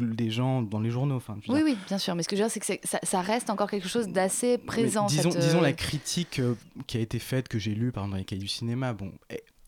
[0.00, 1.16] des gens dans les journaux.
[1.16, 1.64] Enfin, Oui, dire.
[1.66, 2.14] oui, bien sûr.
[2.14, 4.52] Mais ce que je veux dire, c'est que ça, ça reste encore quelque chose d'assez
[4.52, 5.04] Mais présent.
[5.06, 6.40] disons, cette, disons la critique
[6.86, 9.12] qui a été faite, que j'ai lue par exemple dans les cahiers du cinéma, bon,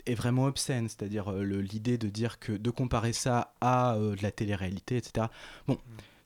[0.06, 0.88] est, vraiment obscène.
[0.88, 5.26] C'est-à-dire euh, l'idée de dire que de comparer ça à euh, de la télé-réalité, etc.
[5.66, 5.78] Bon.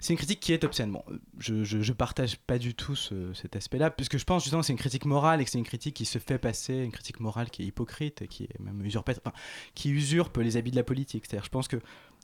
[0.03, 0.93] C'est une critique qui est obscène.
[0.93, 1.05] Bon,
[1.39, 4.67] je, je, je partage pas du tout ce- cet aspect-là, puisque je pense justement que
[4.67, 7.21] c'est une critique morale et que c'est une critique qui se fait passer, une critique
[7.21, 9.37] morale qui est hypocrite et qui est même usurpatrice, enfin,
[9.75, 11.27] qui usurpe les habits de la politique.
[11.27, 11.77] C'est-à-dire, je pense que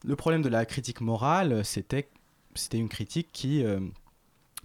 [0.06, 2.08] le problème de la critique morale, c'était
[2.54, 3.78] c'était une critique qui euh,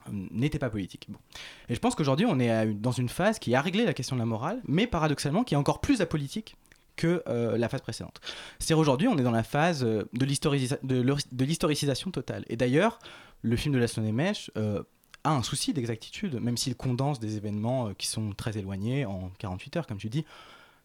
[0.09, 1.07] n'était pas politique.
[1.09, 1.19] Bon.
[1.67, 4.15] Et je pense qu'aujourd'hui, on est à dans une phase qui a réglé la question
[4.15, 6.55] de la morale, mais paradoxalement, qui est encore plus apolitique
[7.01, 8.21] que euh, la phase précédente.
[8.59, 12.45] C'est-à-dire aujourd'hui, on est dans la phase euh, de l'historicisation totale.
[12.47, 12.99] Et d'ailleurs,
[13.41, 14.83] le film de la Mèche euh,
[15.23, 19.31] a un souci d'exactitude, même s'il condense des événements euh, qui sont très éloignés en
[19.39, 20.25] 48 heures, comme tu dis.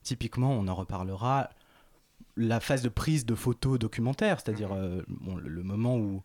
[0.02, 1.50] Typiquement, on en reparlera,
[2.38, 4.70] la phase de prise de photos documentaires, c'est-à-dire
[5.08, 6.22] bon, le, le moment où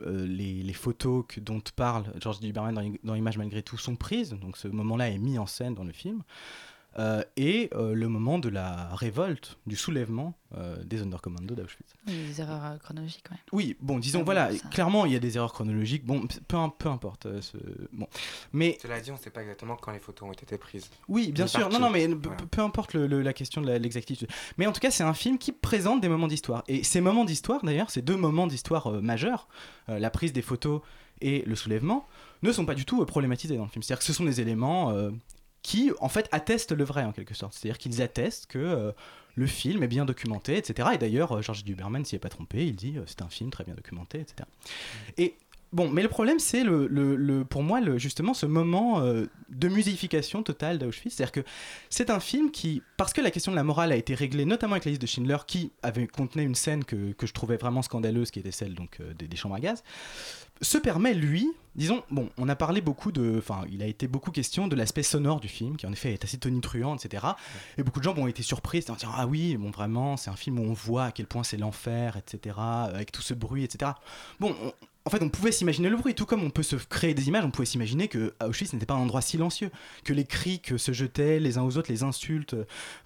[0.00, 3.96] euh, les, les photos que, dont parle George Duberman dans, dans Image malgré tout sont
[3.96, 6.22] prises, donc ce moment-là est mis en scène dans le film,
[6.98, 11.92] euh, et euh, le moment de la révolte, du soulèvement euh, des Sonderkommando d'Auschwitz.
[12.06, 13.36] Il y a des erreurs chronologiques, ouais.
[13.52, 16.26] Oui, bon, disons, Ah bon, voilà, ça- clairement, il y a des erreurs chronologiques, bon,
[16.46, 17.26] peu, peu importe.
[17.26, 17.56] euh, ce-
[17.92, 18.06] bon.
[18.52, 20.88] Mais Cela dit, on ne sait pas exactement quand les photos ont été prises.
[21.08, 21.68] oui, bien sûr.
[21.70, 22.36] Non, non, mais peu, Voilà.
[22.50, 24.28] peu importe le- le- la question de l'exactitude.
[24.58, 26.62] Mais en tout cas, c'est un film qui présente des moments d'histoire.
[26.68, 29.48] Et ces moments d'histoire, d'ailleurs, ces deux moments d'histoire euh, majeurs,
[29.88, 30.80] euh, la prise des photos
[31.20, 32.06] et le soulèvement,
[32.42, 33.82] ne sont pas du tout euh, problématisés dans le film.
[33.82, 35.10] C'est-à-dire que ce sont des éléments euh,
[35.64, 37.54] qui, en fait, attestent le vrai, en quelque sorte.
[37.54, 38.92] C'est-à-dire qu'ils attestent que euh,
[39.34, 40.90] le film est bien documenté, etc.
[40.94, 42.66] Et d'ailleurs, euh, Georges Duberman s'y est pas trompé.
[42.66, 44.46] Il dit euh, c'est un film très bien documenté, etc.
[45.16, 45.34] Et
[45.74, 49.26] Bon, mais le problème, c'est le, le- le- pour moi, le, justement, ce moment euh,
[49.48, 51.16] de musification totale d'Auschwitz.
[51.16, 51.40] C'est-à-dire que
[51.90, 54.74] c'est un film qui, parce que la question de la morale a été réglée, notamment
[54.74, 57.82] avec la liste de Schindler, qui avait contenait une scène que, que je trouvais vraiment
[57.82, 59.82] scandaleuse, qui était celle donc euh, des, des chambres à gaz,
[60.62, 64.30] se permet, lui, disons, bon, on a parlé beaucoup de, enfin, il a été beaucoup
[64.30, 67.26] question de l'aspect sonore du film, qui en effet est assez tonitruant, etc.
[67.78, 70.36] Et beaucoup de gens ont été surpris, en disant, ah oui, bon, vraiment, c'est un
[70.36, 73.90] film où on voit à quel point c'est l'enfer, etc., avec tout ce bruit, etc.
[74.38, 74.72] Bon, on-
[75.06, 77.44] en fait, on pouvait s'imaginer le bruit, tout comme on peut se créer des images,
[77.44, 79.70] on pouvait s'imaginer que Auschwitz n'était pas un endroit silencieux,
[80.02, 82.56] que les cris que se jetaient les uns aux autres, les insultes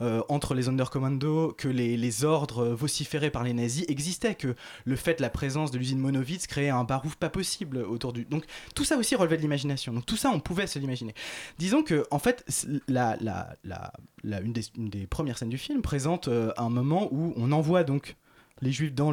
[0.01, 5.17] euh, entre les Sonderkommando, que les, ordres vociférés par les nazis existaient, que le fait
[5.17, 8.25] de la présence de l'usine Monowitz créait un barouf pas possible autour du.
[8.25, 8.45] Donc
[8.75, 9.93] tout ça aussi relevait de l'imagination.
[9.93, 11.15] Donc tout ça, on pouvait se l'imaginer.
[11.59, 12.45] Disons que, en fait,
[12.89, 18.17] une, des, premières scènes du film présente euh, un moment où on envoie donc
[18.63, 19.13] les juifs dans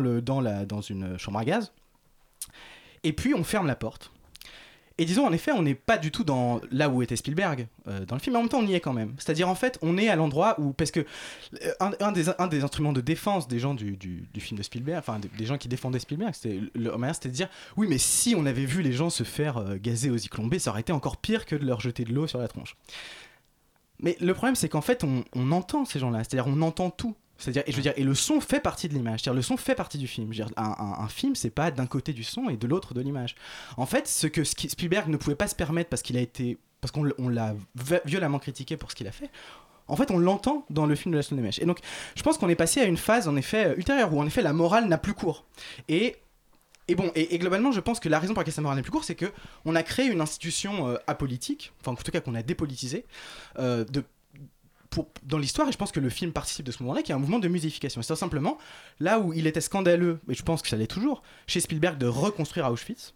[0.81, 1.71] une chambre à gaz.
[3.05, 4.11] Et puis on ferme la porte.
[4.97, 8.05] Et disons, en effet, on n'est pas du tout dans là où était Spielberg euh,
[8.05, 9.13] dans le film, mais en même temps, on y est quand même.
[9.17, 10.71] C'est-à-dire, en fait, on est à l'endroit où.
[10.71, 13.97] Parce que euh, un, des, instruments de défense des gens du,
[14.39, 16.61] film de Spielberg, enfin, des, gens qui défendaient Spielberg, c'était
[17.13, 20.09] c'était de dire oui, mais si on avait vu les gens se faire euh, gazer
[20.09, 22.47] aux B, ça aurait été encore pire que de leur jeter de l'eau sur la
[22.47, 22.77] tronche.
[23.99, 27.15] Mais le problème, c'est qu'en fait, on entend ces gens-là, c'est-à-dire, on entend tout.
[27.37, 29.19] C'est-à-dire, et je veux dire, et le son fait partie de l'image.
[29.21, 30.31] C'est-à-dire, le son fait partie du film.
[30.31, 32.67] Je veux dire, un, un- un film, c'est pas d'un côté du son et de
[32.67, 33.35] l'autre de l'image.
[33.77, 36.91] En fait, ce que Spielberg ne pouvait pas se permettre parce qu'il a été, parce
[36.91, 39.29] qu'on l'a vi- violemment critiqué pour ce qu'il a fait.
[39.87, 41.59] En fait, on l'entend dans le film de la Stone Mèche.
[41.59, 41.79] Et donc,
[42.15, 44.41] je pense qu'on est passé à une phase, en effet, euh, ultérieure, où en effet
[44.41, 45.45] la morale n'a plus cours.
[45.89, 46.15] Et
[46.87, 48.83] et bon, et, et globalement, je pense que la raison pour laquelle sa morale n'est
[48.83, 49.31] plus court, c'est que
[49.65, 53.05] on a créé une institution euh, apolitique, enfin en tout cas qu'on a dépolitisée,
[53.57, 54.03] euh, de,
[55.23, 57.19] dans l'histoire, et je pense que le film participe de ce moment-là, qui est un
[57.19, 58.01] mouvement de musification.
[58.01, 58.57] C'est simplement
[58.99, 62.07] là où il était scandaleux, et je pense que ça l'est toujours, chez Spielberg de
[62.07, 63.13] reconstruire Auschwitz,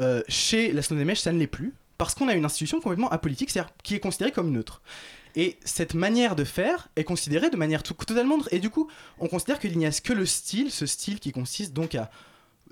[0.00, 3.50] euh, chez la Mèche, ça ne l'est plus, parce qu'on a une institution complètement apolitique,
[3.50, 4.82] c'est-à-dire qui est considérée comme neutre.
[5.34, 8.38] Et cette manière de faire est considérée de manière tout- totalement.
[8.50, 11.72] Et du coup, on considère qu'il n'y a que le style, ce style qui consiste
[11.74, 12.10] donc à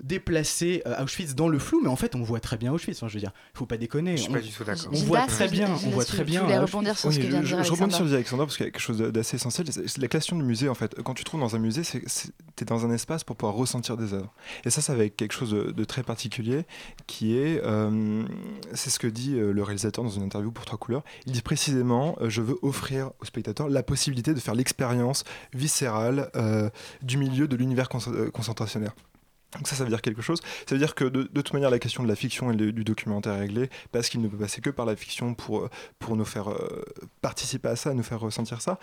[0.03, 2.97] déplacer euh, Auschwitz dans le flou, mais en fait on voit très bien Auschwitz.
[2.97, 4.17] Enfin, je veux dire, il faut pas déconner.
[4.17, 4.89] Je suis on, pas du tout d'accord.
[4.91, 6.41] On voit très bien, on voit très bien.
[6.43, 6.71] voulais Auschwitz.
[6.73, 8.57] rebondir sur ce que vient de je, dire je rebondis sur le dit Alexandre parce
[8.57, 9.71] qu'il y a quelque chose d'assez essentiel.
[9.71, 12.03] c'est- La question du musée, en fait, quand tu te trouves dans un musée, c'est
[12.55, 14.33] tu es dans un espace pour pouvoir ressentir des œuvres.
[14.63, 16.63] Et ça, ça va avec quelque chose de, de très particulier
[17.07, 18.23] qui est, euh,
[18.73, 21.03] c'est ce que dit euh, le réalisateur dans une interview pour Trois Couleurs.
[21.25, 25.23] Il dit précisément, euh, je veux offrir aux spectateurs la possibilité de faire l'expérience
[25.53, 26.69] viscérale euh,
[27.01, 28.93] du milieu de l'univers conce- euh, concentrationnaire.
[29.55, 30.39] Donc ça, ça veut dire quelque chose.
[30.67, 33.33] Ça veut dire que de, toute manière, la question de la fiction et du documentaire
[33.33, 36.25] est réglée parce qu'il ne peut passer que par la fiction pour, euh, pour nous
[36.25, 36.83] faire euh,
[37.21, 38.79] participer à ça, nous faire ressentir ça.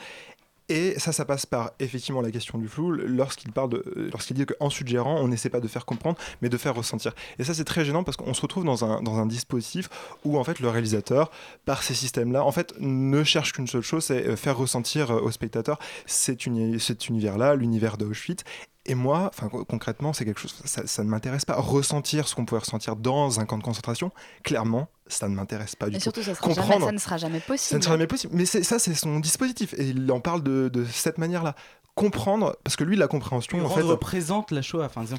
[0.68, 4.47] Et ça, ça passe par effectivement la question du flou lorsqu'il parle de, lorsqu'il dit
[4.47, 7.12] qu'en suggérant, on n'essaie pas de faire comprendre, mais de faire ressentir.
[7.39, 9.91] Et ça, c'est très gênant parce qu'on se retrouve dans un, dans un dispositif
[10.25, 11.31] où en fait le réalisateur,
[11.64, 15.20] par ces systèmes-là, en fait, ne cherche qu'une seule chose, c'est euh, faire ressentir euh,
[15.20, 16.49] au spectateur cet,
[16.79, 18.45] cet univers-là, l'univers d'Auschwitz.
[18.85, 21.55] Et moi, enfin co- concrètement, c'est quelque chose, ça, ça ne m'intéresse pas.
[21.55, 24.11] Ressentir ce qu'on pouvait ressentir dans un camp de concentration,
[24.43, 26.03] clairement, ça ne m'intéresse pas du Et tout.
[26.03, 27.78] surtout, ça, sera jamais- Comprendre, ça ne sera jamais ça possible.
[27.78, 28.33] ne sera jamais possible.
[28.35, 29.72] Mais ça, c'est son dispositif.
[29.78, 31.55] Et il en parle de, de cette manière-là.
[31.95, 33.83] Comprendre, parce que lui, la compréhension, Puis en fait.
[33.83, 34.87] rendre présente la Shoah.
[34.87, 35.18] Enfin, disons,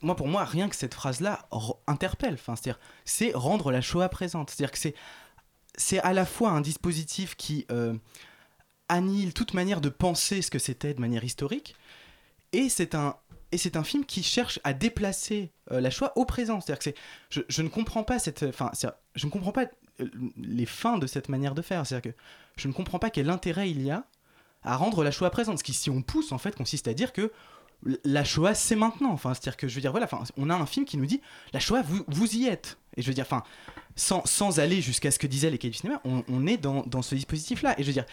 [0.00, 1.46] moi, pour moi, rien que cette phrase-là
[1.88, 2.34] interpelle.
[2.34, 4.48] Enfin, c'est-à-dire, c'est rendre la Shoah présente.
[4.50, 4.94] C'est-à-dire que c'est,
[5.76, 7.92] c'est à la fois un dispositif qui euh,
[8.88, 11.74] annihile toute manière de penser ce que c'était de manière historique,
[12.52, 13.16] et c'est un
[13.52, 16.60] et c'est un film qui cherche à déplacer euh, la Shoah au présent.
[16.60, 16.94] C'est-à-dire que c'est,
[17.30, 18.72] je, je ne comprends pas cette, enfin,
[19.14, 19.66] je ne comprends pas
[20.00, 21.86] euh, les fins de cette manière de faire.
[21.86, 22.18] C'est-à-dire que
[22.56, 24.04] je ne comprends pas quel intérêt il y a
[24.64, 25.58] à rendre la Shoah présente.
[25.58, 27.32] Ce qui, si on pousse, en fait, consiste à dire que
[28.04, 29.12] la Shoah, c'est maintenant.
[29.12, 31.20] Enfin, c'est-à-dire que je veux dire, voilà, on a un film qui nous dit
[31.52, 32.78] la Shoah, vous, vous y êtes.
[32.96, 33.26] Et je veux dire,
[33.94, 36.82] sans, sans aller jusqu'à ce que disaient les cahiers du cinéma, on, on est dans,
[36.86, 37.78] dans ce dispositif-là.
[37.78, 38.06] Et je veux dire,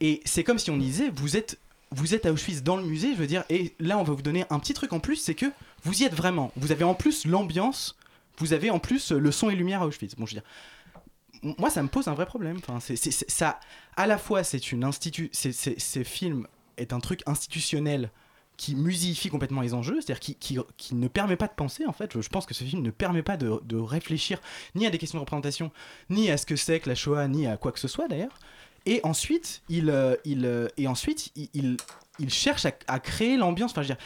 [0.00, 1.58] et c'est comme si on disait, vous êtes,
[1.90, 4.22] vous êtes à Auschwitz dans le musée, je veux dire, et là, on va vous
[4.22, 5.46] donner un petit truc en plus, c'est que
[5.82, 6.52] vous y êtes vraiment.
[6.56, 7.96] Vous avez en plus l'ambiance,
[8.38, 10.16] vous avez en plus le son et lumière à Auschwitz.
[10.16, 12.58] Bon, je veux dire, moi, ça me pose un vrai problème.
[12.58, 13.60] Enfin, c'est, ça,
[13.96, 18.10] à la fois, c'est une institu, c'est, c'est- ce film est un truc institutionnel
[18.56, 21.92] qui musifie complètement les enjeux, c'est-à-dire qui, qui, qui ne permet pas de penser en
[21.92, 22.20] fait.
[22.20, 24.40] Je, pense que ce film ne permet pas de réfléchir
[24.76, 25.72] ni à des questions de représentation,
[26.08, 28.38] ni à ce que c'est que la Shoah, ni à quoi que ce soit d'ailleurs.
[28.86, 31.76] Et ensuite, il, euh, il, euh, et ensuite, il, il,
[32.18, 33.70] il cherche à, à créer l'ambiance.
[33.72, 34.04] Enfin, je veux dire,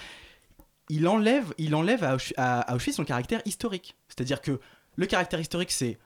[0.88, 3.96] il enlève, il enlève à, à- à Auschwitz son caractère historique.
[4.08, 4.60] C'est-à-dire que
[4.96, 5.98] le caractère historique, c'est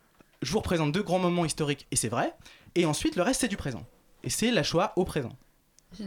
[0.43, 2.35] je vous représente deux grands moments historiques et c'est vrai,
[2.75, 3.87] et ensuite le reste c'est du présent.
[4.25, 5.37] Et c'est la Shoah au présent.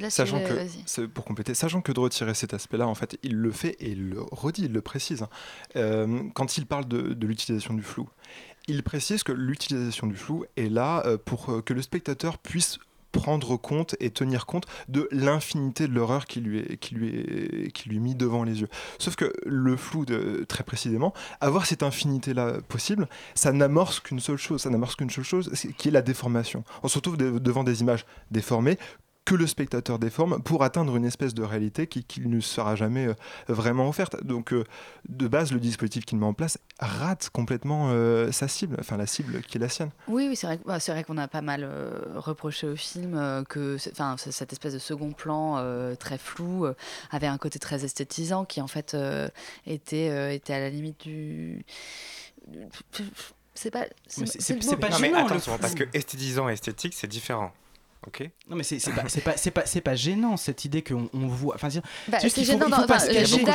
[0.10, 0.54] Sachant que,
[0.88, 3.92] c'est- pour compléter, sachant que de retirer cet aspect-là, en fait, il le fait et
[3.92, 5.22] il le redit, il le précise.
[5.22, 5.30] hein.
[5.76, 8.10] Euh, quand il parle de, de l'utilisation du flou,
[8.68, 12.80] il précise que l'utilisation du flou est là euh, pour euh, que le spectateur puisse
[13.12, 17.72] prendre compte et tenir compte de l'infinité de l'horreur qui lui est qui lui est
[17.72, 18.68] qui lui mis devant les yeux.
[19.00, 24.20] Sauf que le flou de, très précisément, avoir cette infinité là possible, ça n'amorce qu'une
[24.20, 26.66] seule chose, ça n'amorce qu'une seule chose, qui est la déformation.
[26.84, 28.78] On se retrouve de- devant des images déformées
[29.26, 33.08] que le spectateur déforme pour atteindre une espèce de réalité qui, qui ne sera jamais
[33.08, 33.14] euh,
[33.48, 34.24] vraiment offerte.
[34.24, 34.64] Donc, euh,
[35.10, 39.08] de base, le dispositif qu'il met en place rate complètement euh, sa cible, enfin la
[39.08, 39.90] cible qui est la sienne.
[40.08, 43.16] Oui, oui, c'est vrai, bah, c'est vrai qu'on a pas mal euh, reproché au film
[43.16, 46.76] euh, que cette espèce de second plan euh, très flou euh,
[47.10, 49.28] avait un côté très esthétisant qui en fait euh,
[49.66, 51.66] était, euh, était à la limite du.
[53.56, 53.86] C'est pas.
[54.08, 54.78] C'est- mot.
[54.78, 55.62] pas Non mais attention, flou.
[55.62, 57.52] parce que esthétisant et esthétique, c'est différent.
[58.08, 61.10] Ok Non mais c'est pas c'est pas c'est pas c'est pas gênant cette idée qu'on
[61.14, 63.46] on voit enfin c'est Bah, c'est gênant il faut pas enfin, se dit que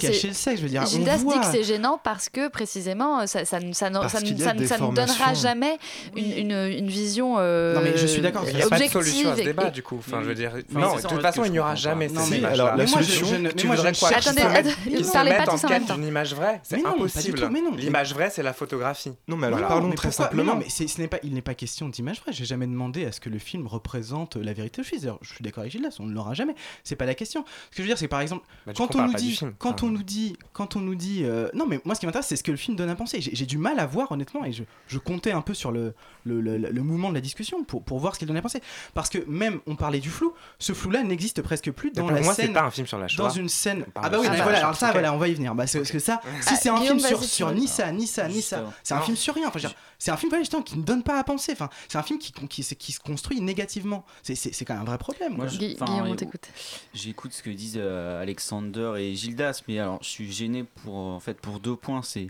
[0.00, 3.26] cacher c'est- le sexe je veux dire Gildas dit que c'est gênant parce que précisément
[3.26, 5.78] ça, ça, ne- ça, ne- donnera jamais
[6.16, 8.44] une, une, une vision euh, Non, mais je suis d'accord.
[8.48, 9.96] Il n'y a pas de solution à ce débat et- du coup.
[9.98, 12.68] Enfin, je veux dire, non, de toute façon, il n'y aura jamais Non, mais alors,
[12.68, 14.08] la Mais moi, solution- je- je ne- tu voudrais ne quoi?
[14.08, 17.50] Qu'ils pas- se Attendez, mettent- en quête d'une image vraie C'est impossible.
[17.76, 19.12] L'image vraie, c'est la photographie.
[19.28, 20.54] Non, mais alors parlons très simplement.
[20.54, 22.32] non, mais ce n'est pas, il n'est pas question d'image vraie.
[22.32, 24.82] J'ai jamais demandé à ce que le film représente la vérité.
[24.82, 26.54] Je suis, d'ailleurs, je suis d'accord avec Gildas, on ne l'aura jamais.
[26.84, 27.44] C'est pas la question.
[27.70, 29.68] Ce que je veux dire, c'est que, par exemple, Bah, quand on nous dit, quand
[29.82, 32.26] Enfin, on nous dit, quand on nous dit, euh, non, mais moi, ce qui m'intéresse,
[32.26, 33.20] c'est ce que le film donne à penser.
[33.20, 36.40] J'ai du mal à voir, honnêtement, et je, je comptais un peu sur le, le,
[36.40, 38.60] le- le mouvement de la discussion pour, pour voir ce qu'il donne à penser.
[38.94, 42.34] Parce que même, on parlait du flou, ce flou-là n'existe presque plus dans la moi,
[42.34, 42.52] scène.
[42.52, 43.24] pas un film sur la Shoah.
[43.24, 43.84] Dans une scène.
[43.94, 44.92] Ah bah oui, mais sur voilà, alors ça, ok.
[44.92, 45.54] voilà, on va y venir.
[45.54, 48.06] Bah, parce que ça, si Ah, c'est un film sur, sur veux- ni ça, ni
[48.06, 48.72] ça, ni ça, Justement.
[48.82, 49.48] c'est un film sur rien.
[49.48, 49.58] Enfin,
[49.98, 51.52] c'est un film voilà, qui ne donne pas à penser.
[51.52, 54.04] Enfin, c'est un film qui, qui, se- qui se construit négativement.
[54.24, 55.36] C'est- C'est c'est quand même un vrai problème.
[55.36, 55.58] Moi, je-
[55.92, 56.48] Guillaume, on t'écoute.
[56.92, 61.12] J'écoute ce que disent euh, Alexander et Gildas, mais alors je suis gêné pour euh,
[61.12, 62.02] en fait pour deux points.
[62.02, 62.28] C'est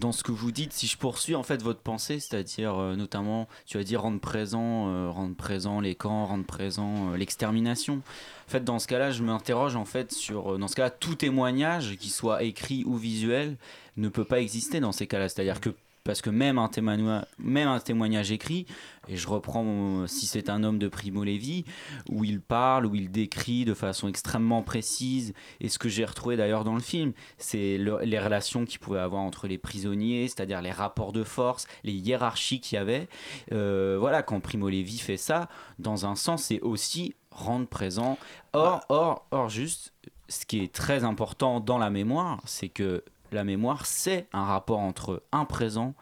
[0.00, 3.48] dans ce que vous dites, si je poursuis en fait votre pensée, c'est-à-dire euh, notamment,
[3.66, 8.02] tu vas dire rendre présent, euh, rendre présent les camps, rendre présent euh, l'extermination.
[8.48, 11.14] En fait, dans ce cas-là, je m'interroge en fait sur, euh, dans ce cas-là, tout
[11.14, 13.56] témoignage, qu'il soit écrit ou visuel,
[13.96, 15.28] ne peut pas exister dans ces cas-là.
[15.30, 15.70] C'est-à-dire que
[16.04, 18.66] parce que même un, témoignage, même un témoignage écrit,
[19.08, 21.64] et je reprends si c'est un homme de Primo Levi,
[22.08, 26.36] où il parle, où il décrit de façon extrêmement précise, et ce que j'ai retrouvé
[26.36, 30.60] d'ailleurs dans le film, c'est le- les relations qu'il pouvait avoir entre les prisonniers, c'est-à-dire
[30.62, 33.08] les rapports de force, les hiérarchies qu'il y avait.
[33.52, 35.48] Euh, voilà, quand Primo Levi fait ça,
[35.78, 38.18] dans un sens, c'est aussi rendre présent.
[38.52, 39.92] Or, or, or juste,
[40.28, 44.80] ce qui est très important dans la mémoire, c'est que la mémoire, c'est un rapport
[44.80, 45.94] entre un présent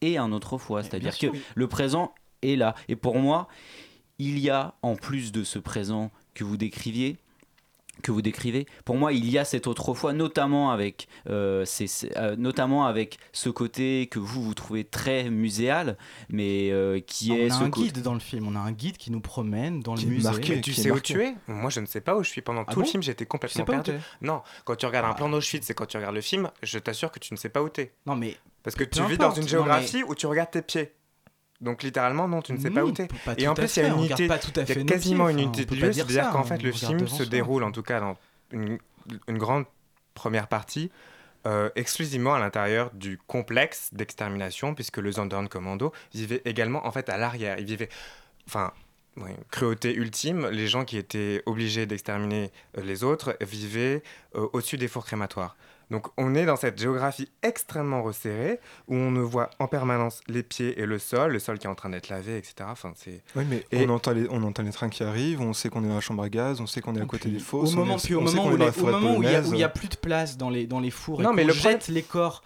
[0.00, 0.82] et un autrefois.
[0.82, 2.74] C'est-à-dire que le présent est là.
[2.88, 3.48] Et pour moi,
[4.18, 7.18] il y a, en plus de ce présent que vous décriviez,
[8.00, 12.36] que vous décrivez, pour moi, il y a cette autrefois, notamment avec, euh, ces- euh,
[12.36, 15.96] notamment avec ce côté que vous, vous trouvez très muséal,
[16.28, 18.72] mais euh, qui on est a ce un guide dans le film, on a un
[18.72, 20.28] guide qui nous promène dans le Qui est musée.
[20.30, 21.34] marqué, Mais tu sais où tu es?
[21.48, 22.40] Moi, je ne sais pas où je suis.
[22.42, 23.92] Pendant Ah tout le film, j'étais Tu complètement perdu.
[24.22, 27.10] Non, quand tu regardes un plan d'Auschwitz et quand tu regardes le film, je t'assure
[27.10, 27.92] que tu ne sais pas où t'es.
[28.06, 30.62] Non mais Parce que tu vis importe, dans une non, géographie où tu regardes tes
[30.62, 30.92] pieds.
[31.60, 33.08] Donc littéralement, non, tu ne sais pas où t'es.
[33.36, 35.64] Et en plus, il y a une unité, pas tout à fait quasiment une unité
[35.64, 38.16] de lieu, dire c'est-à-dire qu'en fait, le film se déroule, en tout cas dans
[38.52, 38.78] une,
[39.28, 39.64] une grande
[40.14, 40.90] première partie,
[41.46, 47.08] euh, exclusivement à l'intérieur du complexe d'extermination, puisque le Zondern Commando vivait également en fait
[47.08, 47.58] à l'arrière.
[47.58, 47.88] Il vivait,
[48.46, 48.72] enfin,
[49.16, 54.02] oui, cruauté ultime, les gens qui étaient obligés d'exterminer euh, les autres vivaient
[54.34, 55.56] euh, au-dessus des fours crématoires.
[55.90, 60.42] Donc on est dans cette géographie extrêmement resserrée où on ne voit en permanence les
[60.42, 62.54] pieds et le sol, le sol qui est en train d'être lavé, etc.
[62.68, 63.22] Enfin, c'est...
[63.34, 65.84] Oui, mais Et- on, entend les, on entend les trains qui arrivent, on sait qu'on
[65.84, 67.74] est dans la chambre à gaz, on sait qu'on est à côté des au fosses.
[67.74, 70.36] moment, on est- puis au moment où, au moment il y a- plus de place
[70.36, 72.42] dans les, dans les fours et Non, mais qu'on le jette les corps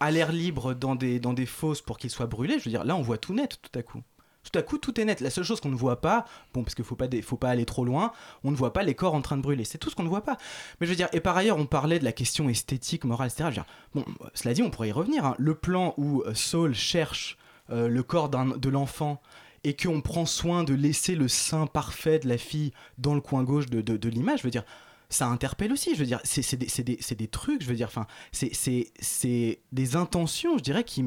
[0.00, 2.84] à l'air libre dans des, dans des fosses pour qu'ils soient brûlés, je veux dire,
[2.84, 4.02] là on voit tout net tout à coup.
[4.50, 5.20] Tout à coup, tout est net.
[5.20, 7.64] La seule chose qu'on ne voit pas, bon, parce qu'il faut pas, faut pas aller
[7.64, 8.12] trop loin,
[8.42, 9.64] on ne voit pas les corps en train de brûler.
[9.64, 10.36] C'est tout ce qu'on ne voit pas.
[10.80, 13.44] Mais je veux dire, et par ailleurs, on parlait de la question esthétique, morale, etc.
[13.44, 15.24] Je veux dire, bon, cela dit, on pourrait y revenir.
[15.24, 15.34] hein.
[15.38, 17.38] Le plan où euh, Saul cherche
[17.70, 19.22] euh, le corps de l'enfant
[19.64, 23.44] et qu'on prend soin de laisser le sein parfait de la fille dans le coin
[23.44, 24.64] gauche de, l'image, je veux dire,
[25.08, 25.94] ça interpelle aussi.
[25.94, 30.62] Je veux dire, c'est des, des- trucs, je veux dire, enfin, c'est- des intentions, je
[30.64, 31.04] dirais, qui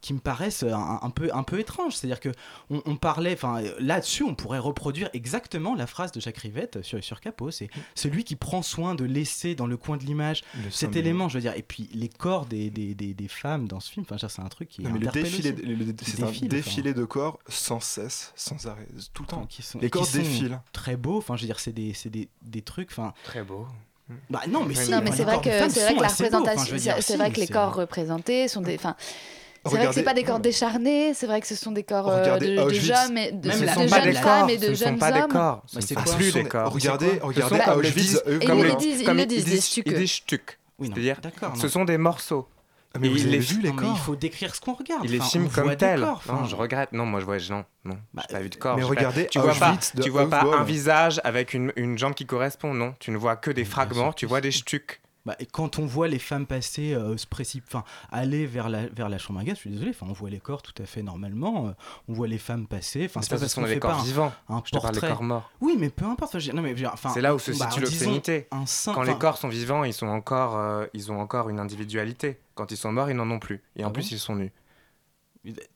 [0.00, 2.30] qui me paraissent un, un peu un peu étranges c'est à dire que
[2.70, 6.82] on, on parlait enfin euh, là-dessus on pourrait reproduire exactement la phrase de Jacques Rivette
[6.82, 10.42] sur sur Capot c'est celui qui prend soin de laisser dans le coin de l'image
[10.64, 10.96] cet symbole.
[10.98, 13.90] élément je veux dire et puis les corps des, des, des, des femmes dans ce
[13.90, 15.62] film enfin c'est un truc qui Non, mais le défilé, aussi.
[15.62, 19.46] le- c'est un défilé de corps sans cesse, sans arrêt, tout le temps.
[19.46, 20.60] qui sont, Les qui corps sont défilent.
[20.72, 23.66] très beaux enfin je veux dire c'est des c'est des, des trucs enfin Très beau.
[24.28, 26.76] bah non mais si Non, mais c'est vrai que c'est vrai que la enfin, représentation,
[26.78, 28.96] c'est si, vrai que les corps représentés sont des, enfin.
[29.66, 32.08] C'est vrai que c'est pas des corps décharnés, c'est vrai que ce sont des corps
[32.08, 34.74] euh, de, jeunes, et de, Même de la- jeunes pas femmes et de ce ne
[34.74, 35.30] sont jeunes pas des hommes.
[35.30, 35.62] corps.
[35.66, 36.72] Ce ne c'est sont sont des corps.
[36.72, 39.86] Regardez, regardez Bah, Auschwitz, Et comme ils disent, ils comme ils disent, des stucs.
[39.86, 39.98] ils.
[40.78, 41.20] Oui, C'est-à-dire,
[41.60, 42.48] ce sont des morceaux.
[42.92, 45.12] Ah, mais vous les- vu les mais corps il faut décrire ce qu'on regarde Il
[45.12, 46.90] les filme comme enfin, Non, je regrette.
[46.92, 48.74] Non, moi je vois, non, non, Bah, j'ai pas vu de corps.
[48.76, 52.26] mais pas- regardez tu vois pas, tu vois pas un visage avec une, jambe qui
[52.26, 52.94] correspond, non.
[52.98, 55.00] Tu ne vois que des fragments, tu vois des stucs.
[55.26, 57.14] Bah, et quand on voit les femmes passer, euh,
[57.68, 60.30] enfin, aller vers la, vers la chambre à gaz, je suis désolé, enfin, on voit
[60.30, 61.72] les corps tout à fait normalement, euh,
[62.08, 64.02] on voit les femmes passer, enfin, c'est pas ce parce qu'on des fait corps pas
[64.02, 64.32] vivants.
[64.48, 65.50] un Je te parle des corps morts.
[65.60, 68.48] Oui, mais peu importe, C'est là où se bah, situe l'obscénité.
[68.86, 72.40] Quand les corps sont vivants, ils sont encore, euh, ils ont encore une individualité.
[72.54, 73.62] Quand ils sont morts, ils n'en ont plus.
[73.76, 74.08] Et en Ah plus, bon?
[74.12, 74.52] ils sont nus.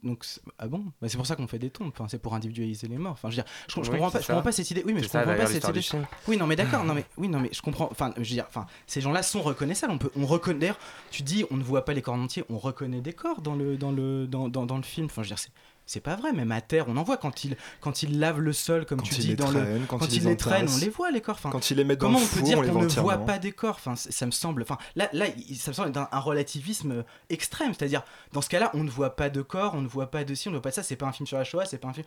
[0.03, 0.93] Donc, c'est- ah bon?
[1.01, 3.13] Bah, C'est pour ça qu'on fait des tombes, enfin, c'est pour individualiser les morts.
[3.13, 4.45] Enfin, je, veux dire, je, je Oui, comprends, pas, c'est je comprends ça.
[4.45, 4.83] pas cette idée.
[4.85, 5.81] Oui, mais je ça, comprends pas cette idée.
[6.29, 7.89] Oui, non, mais d'accord, non, mais oui, non, mais je comprends.
[7.91, 9.93] Enfin, je veux dire, enfin, ces gens-là sont reconnaissables.
[9.93, 10.59] On peut, on reconnaît.
[10.61, 10.79] d'ailleurs,
[11.11, 13.55] Tu dis, on ne voit pas les corps en entier, on reconnaît des corps dans
[13.55, 15.07] le, dans le, dans, dans, dans le film.
[15.07, 15.45] Enfin, je veux dire,
[15.87, 16.01] c'est.
[16.01, 18.85] Pas vrai, même à terre, on en voit quand il, quand il lave le sol,
[18.87, 20.63] comme Quand tu dis, les dans le, traîne, quand quand il il les les traîne,
[20.65, 20.77] entasse.
[20.77, 21.35] on les voit les corps.
[21.37, 22.83] Enfin, Quand il les met dans comment le on peut four, dire on les qu'on
[22.83, 23.77] ne voit pas des corps?
[23.79, 24.63] Enfin, Ça me semble.
[24.63, 25.09] Enfin, là,
[25.57, 27.73] ça me semble être un, un relativisme extrême.
[27.75, 30.35] C'est-à-dire, dans ce cas-là, on ne voit pas de corps, on ne voit pas de
[30.35, 30.83] ci, on ne voit pas de ça.
[30.83, 32.07] C'est pas un film sur la Shoah, c'est pas un film.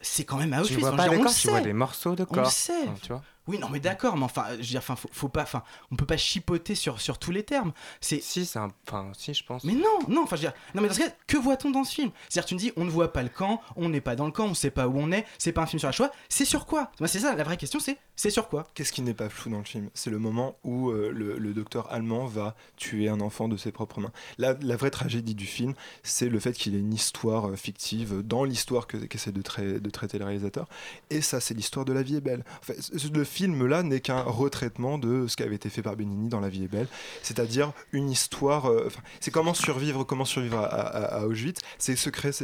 [0.00, 0.80] C'est quand même à Tu Auschwitz.
[0.80, 2.44] vois Enfin, pas on corps, le tu vois des morceaux de On corps.
[2.44, 2.72] le sait.
[2.84, 3.22] Enfin, tu vois.
[3.48, 5.96] Oui, non, mais d'accord, mais enfin, je veux dire, enfin, faut, faut pas, enfin, on
[5.96, 7.72] peut pas chipoter sur, sur tous les termes.
[8.00, 8.68] C'est Si, c'est un.
[8.86, 9.64] Enfin, si, je pense.
[9.64, 11.82] mais non, non, enfin, je veux dire, non, mais dans ce cas, que voit-on dans
[11.82, 12.10] ce film?
[12.28, 14.32] C'est-à-dire, tu me dis, on ne voit pas le camp, on n'est pas dans le
[14.32, 16.44] camp, on sait pas où on est, c'est pas un film sur la Shoah, c'est
[16.44, 16.92] sur quoi?
[17.06, 19.58] C'est ça, la vraie question, c'est, c'est sur quoi Qu'est-ce qui n'est pas flou dans
[19.58, 19.88] le film?
[19.94, 24.00] C'est le moment où euh, le, docteur allemand va tuer un enfant de ses propres
[24.00, 24.12] mains.
[24.38, 28.22] La, la vraie tragédie du film, c'est le fait qu'il ait une histoire euh, fictive
[28.22, 29.42] dans l'histoire que- qu'essaie de,
[29.78, 30.68] de traiter le réalisateur.
[31.10, 32.44] Et ça, c'est l'histoire de La vie est belle.
[32.60, 35.96] En fait, ce- le film-là n'est qu'un retraitement de ce qui avait été fait par
[35.96, 36.88] Benigni dans La vie est belle,
[37.22, 38.66] c'est-à-dire une histoire.
[38.66, 41.60] euh, enfin, c'est comment survivre, comment survivre à, Auschwitz.
[41.78, 41.96] C'est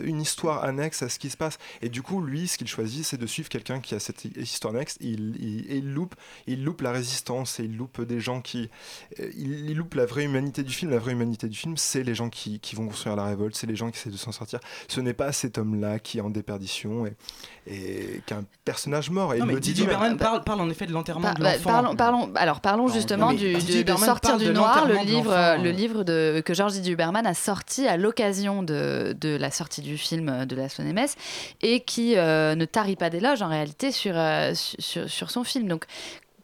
[0.03, 1.59] une histoire annexe à ce qui se passe.
[1.83, 4.75] Et du coup, lui, ce qu'il choisit, c'est de suivre quelqu'un qui a cette histoire
[4.75, 4.97] annexe.
[5.01, 5.35] Il,
[5.69, 6.14] et il loupe,
[6.47, 8.71] il loupe la résistance et il loupe des gens qui,
[9.21, 10.91] euh, il, il loupe la vraie humanité du film.
[10.91, 13.66] La vraie humanité du film, c'est les gens qui, qui vont construire la révolte, c'est
[13.66, 14.61] les gens qui essaient de s'en sortir.
[14.89, 17.16] Ce n'est pas cet homme-là qui est en déperdition et,
[17.66, 19.35] et qui est un personnage mort.
[19.35, 19.87] Et Non, il mais le dit Didier.
[19.87, 21.71] Berman parle, parle en effet de l'enterrement Par- de bah, l'enfant.
[21.71, 25.62] parlons, parlons, alors parlons justement mais du, Didier de, sortir du de noir, le livre,
[25.62, 29.83] le livre de, que Georges Didier Huberman a sorti à l'occasion de, de la sortie
[29.83, 31.16] du film de la Sonnemesse
[31.62, 35.68] et qui euh, ne tarit pas d'éloges en réalité sur, euh, sur, sur son film.
[35.68, 35.84] Donc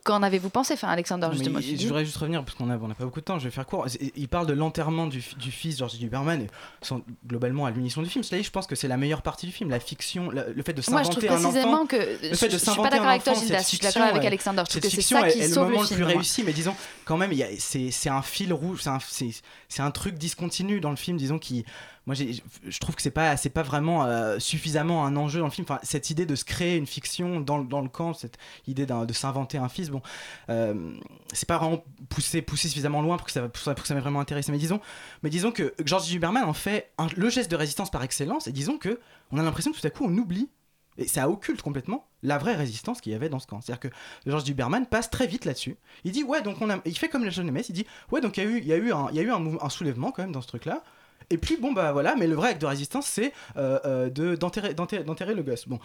[0.07, 2.91] Qu'en avez-vous pensé, enfin, Alexander, justement il- je voudrais juste revenir parce qu'on a, on
[2.91, 3.39] a pas beaucoup de temps.
[3.39, 3.87] Je vais faire court.
[4.17, 6.47] Il parle de l'enterrement du, fi- du fils George Huberman et
[6.83, 8.23] sont globalement à l'unisson du film.
[8.23, 10.63] Cela dit, je pense que c'est la meilleure partie du film, la fiction, la- le
[10.63, 11.49] fait de Moi, je s'inventer trouve un enfant.
[11.53, 13.79] précisément que- le je- fait de je suis pas d'accord avec toi, cette je suis
[13.79, 14.63] d'accord avec Alexander.
[14.67, 16.13] Je trouve que c'est ça qui est le sauve le moment le film, plus moi.
[16.17, 16.43] réussi.
[16.45, 16.75] Mais disons,
[17.07, 19.31] quand même, c'est un fil rouge, c'est
[19.75, 21.65] c'est- un truc discontinu dans le film, disons qui.
[22.07, 25.65] Moi, je trouve que c'est pas, pas vraiment euh, suffisamment un enjeu dans le film.
[25.69, 29.57] Enfin, cette idée de se créer une fiction dans, le- camp, cette idée de s'inventer
[29.59, 30.03] un fils, bon,
[30.51, 30.93] euh,
[31.33, 34.53] c'est pas vraiment poussé, suffisamment loin pour que ça, pour ça, m'ait vraiment intéressé.
[34.53, 34.81] Mais disons,
[35.23, 38.47] mais disons que George Huberman en fait le geste de résistance par excellence.
[38.47, 39.01] Et disons que
[39.31, 40.49] on a l'impression que tout à coup on oublie.
[40.99, 43.61] Et ça occulte complètement la vraie résistance qu'il y avait dans ce camp.
[43.61, 43.95] C'est-à-dire que
[44.27, 45.77] George Huberman passe très vite là-dessus.
[46.05, 47.65] Il dit ouais donc on a, il fait comme le jeune MS.
[47.69, 49.23] Il dit ouais donc il y a eu, il y a eu un, y a
[49.23, 50.83] eu un, soulèvement quand même dans ce truc-là.
[51.31, 54.37] Et puis bon bah voilà, mais le vrai acte de résistance c'est euh, euh, de
[54.37, 55.67] d'enterrer, d'enterrer, d'enterrer le gosse.
[55.67, 55.81] Bon,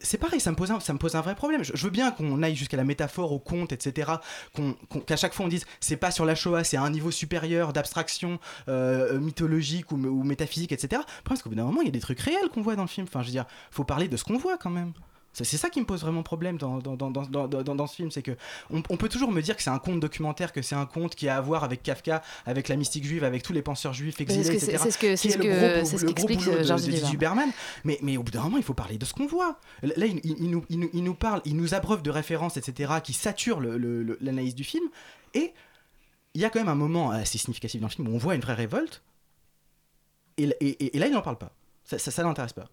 [0.00, 1.62] c'est pareil, ça me pose un, ça me pose un vrai problème.
[1.62, 4.12] Je, veux bien qu'on aille jusqu'à la métaphore, au conte, etc.
[5.06, 7.72] Qu'à chaque fois on dise c'est pas sur la Shoah, c'est à un niveau supérieur
[7.72, 8.38] d'abstraction
[8.68, 11.02] euh, mythologique ou, ou métaphysique, etc.
[11.28, 12.88] C'est qu'au bout d'un moment il y a des trucs réels qu'on voit dans le
[12.88, 13.06] film.
[13.08, 14.92] Enfin, je veux dire, faut parler de ce qu'on voit quand même.
[15.32, 18.32] C'est ça qui me pose vraiment problème dans, dans, dans, dans, ce film, c'est que
[18.68, 21.14] on, on peut toujours me dire que c'est un conte documentaire, que c'est un conte
[21.14, 24.16] qui a à voir avec Kafka, avec la mystique juive, avec tous les penseurs juifs
[24.20, 24.72] exilés, etc.
[24.82, 26.64] c'est ce que- c'est est ce le que- gros- c'est ce qu'explique, boulot euh, de-
[26.64, 27.50] Georges Huberman.
[27.84, 29.58] Mais, mais au bout d'un moment, il faut parler de ce qu'on voit.
[29.82, 32.56] Là, il, il- il nous, il nous- il nous parle, il nous abreuve de références,
[32.56, 34.84] etc., qui saturent l'analyse du film.
[35.34, 35.52] Et
[36.34, 38.34] il y a quand même un moment assez significatif dans le film où on voit
[38.34, 39.02] une vraie révolte.
[40.38, 41.52] Et, et- et- et là, il n'en parle pas.
[41.84, 42.68] Ça, ça, ça l'intéresse pas.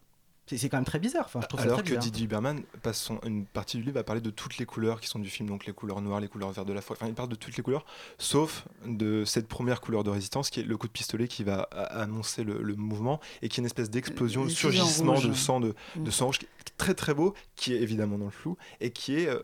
[0.55, 1.25] C'est quand même très bizarre.
[1.25, 2.03] Enfin, je trouve ça Alors très que bizarre.
[2.03, 5.07] Didier Huberman passe son- une partie du livre à parler de toutes les couleurs qui
[5.07, 6.97] sont du film, donc les couleurs noires, les couleurs vertes de la forêt.
[7.01, 7.85] Enfin, il parle de toutes les couleurs,
[8.17, 11.63] sauf de cette première couleur de résistance qui est le coup de pistolet qui va
[11.63, 15.27] annoncer le, le mouvement et qui est une espèce d'explosion, de surgissement rouge.
[15.27, 16.03] de sang, de, Mm.
[16.03, 18.91] de sang rouge, qui est très très beau, qui est évidemment dans le flou et
[18.91, 19.39] qui est euh,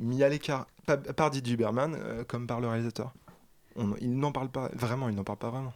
[0.00, 0.66] mis à l'écart
[1.16, 3.12] par Didier Huberman euh, comme par le réalisateur.
[3.76, 5.72] On- il n'en parle pas vraiment, il n'en parle pas vraiment.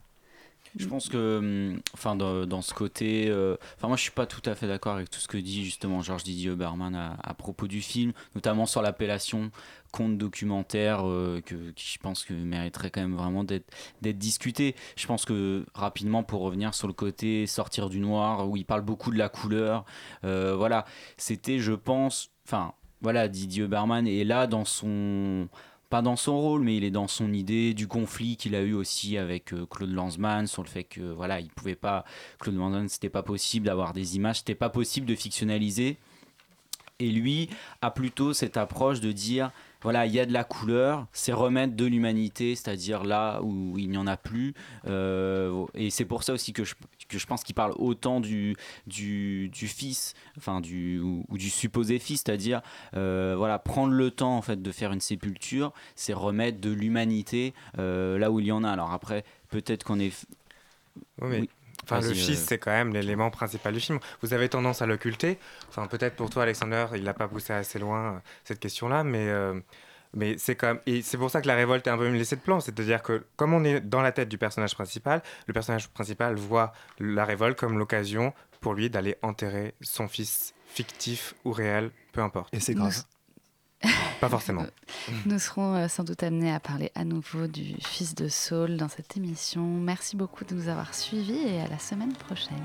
[0.77, 4.43] Je pense que, hum, enfin, dans, ce côté, euh, enfin, moi, je suis pas tout
[4.49, 7.83] à fait d'accord avec tout ce que dit justement Georges Didier Huberman à, propos du
[7.83, 9.51] film, notamment sur l'appellation
[9.93, 13.68] conte documentaire, euh, que, qui je pense que mériterait quand même vraiment d'être
[14.03, 14.75] discuté.
[14.97, 18.83] Je pense que rapidement, pour revenir sur le côté sortir du noir, où il parle
[18.83, 19.85] beaucoup de la couleur,
[20.25, 20.87] euh, voilà,
[21.18, 25.49] c'était, je pense, enfin, voilà, Didier Huberman est là dans son
[25.93, 28.72] pas dans son rôle, mais il est dans son idée du conflit qu'il a eu
[28.72, 32.07] aussi avec euh, Claude Lanzmann sur le fait que voilà, il pouvait pas
[32.40, 35.99] Claude Lanzmann, c'était pas possible d'avoir des images, c'était pas possible de fictionnaliser.
[36.99, 37.51] Et lui
[37.82, 39.51] a plutôt cette approche de dire
[39.83, 43.91] voilà, il y a de la couleur, c'est remettre de l'humanité, c'est-à-dire là où il
[43.91, 44.55] n'y en a plus.
[44.87, 46.74] Euh, et c'est pour ça aussi que je,
[47.09, 48.57] que je pense qu'il parle autant du,
[48.87, 52.62] du, du fils, enfin du, ou, ou du supposé fils, c'est-à-dire
[52.97, 57.53] euh, voilà, prendre le temps en fait de faire une sépulture, c'est remettre de l'humanité
[57.78, 58.70] euh, là où il y en a.
[58.70, 60.12] Alors après, peut-être qu'on est.
[61.20, 61.49] Oui, mais- Oui.
[61.85, 63.99] Enfin, le fils, euh, c'est quand même l'élément principal du film.
[64.22, 65.39] Vous avez tendance à l'occulter.
[65.68, 69.28] Enfin, peut-être pour toi, Alexander, il n'a pas poussé assez loin euh, cette question-là, mais,
[69.28, 69.59] euh,
[70.14, 70.80] mais c'est quand même...
[70.87, 72.61] Et c'est pour ça que la révolte est un peu une laissée de plan.
[72.61, 76.72] C'est-à-dire que, comme on est dans la tête du personnage principal, le personnage principal voit
[76.99, 82.55] la révolte comme l'occasion pour lui d'aller enterrer son fils fictif ou réel, peu importe.
[82.55, 83.03] Et c'est grave.
[84.20, 84.66] Pas forcément.
[85.26, 88.89] Nous serons euh, sans doute amenés à parler à nouveau du fils de Saul dans
[88.89, 89.62] cette émission.
[89.64, 92.62] Merci beaucoup de nous avoir suivis et à la semaine prochaine.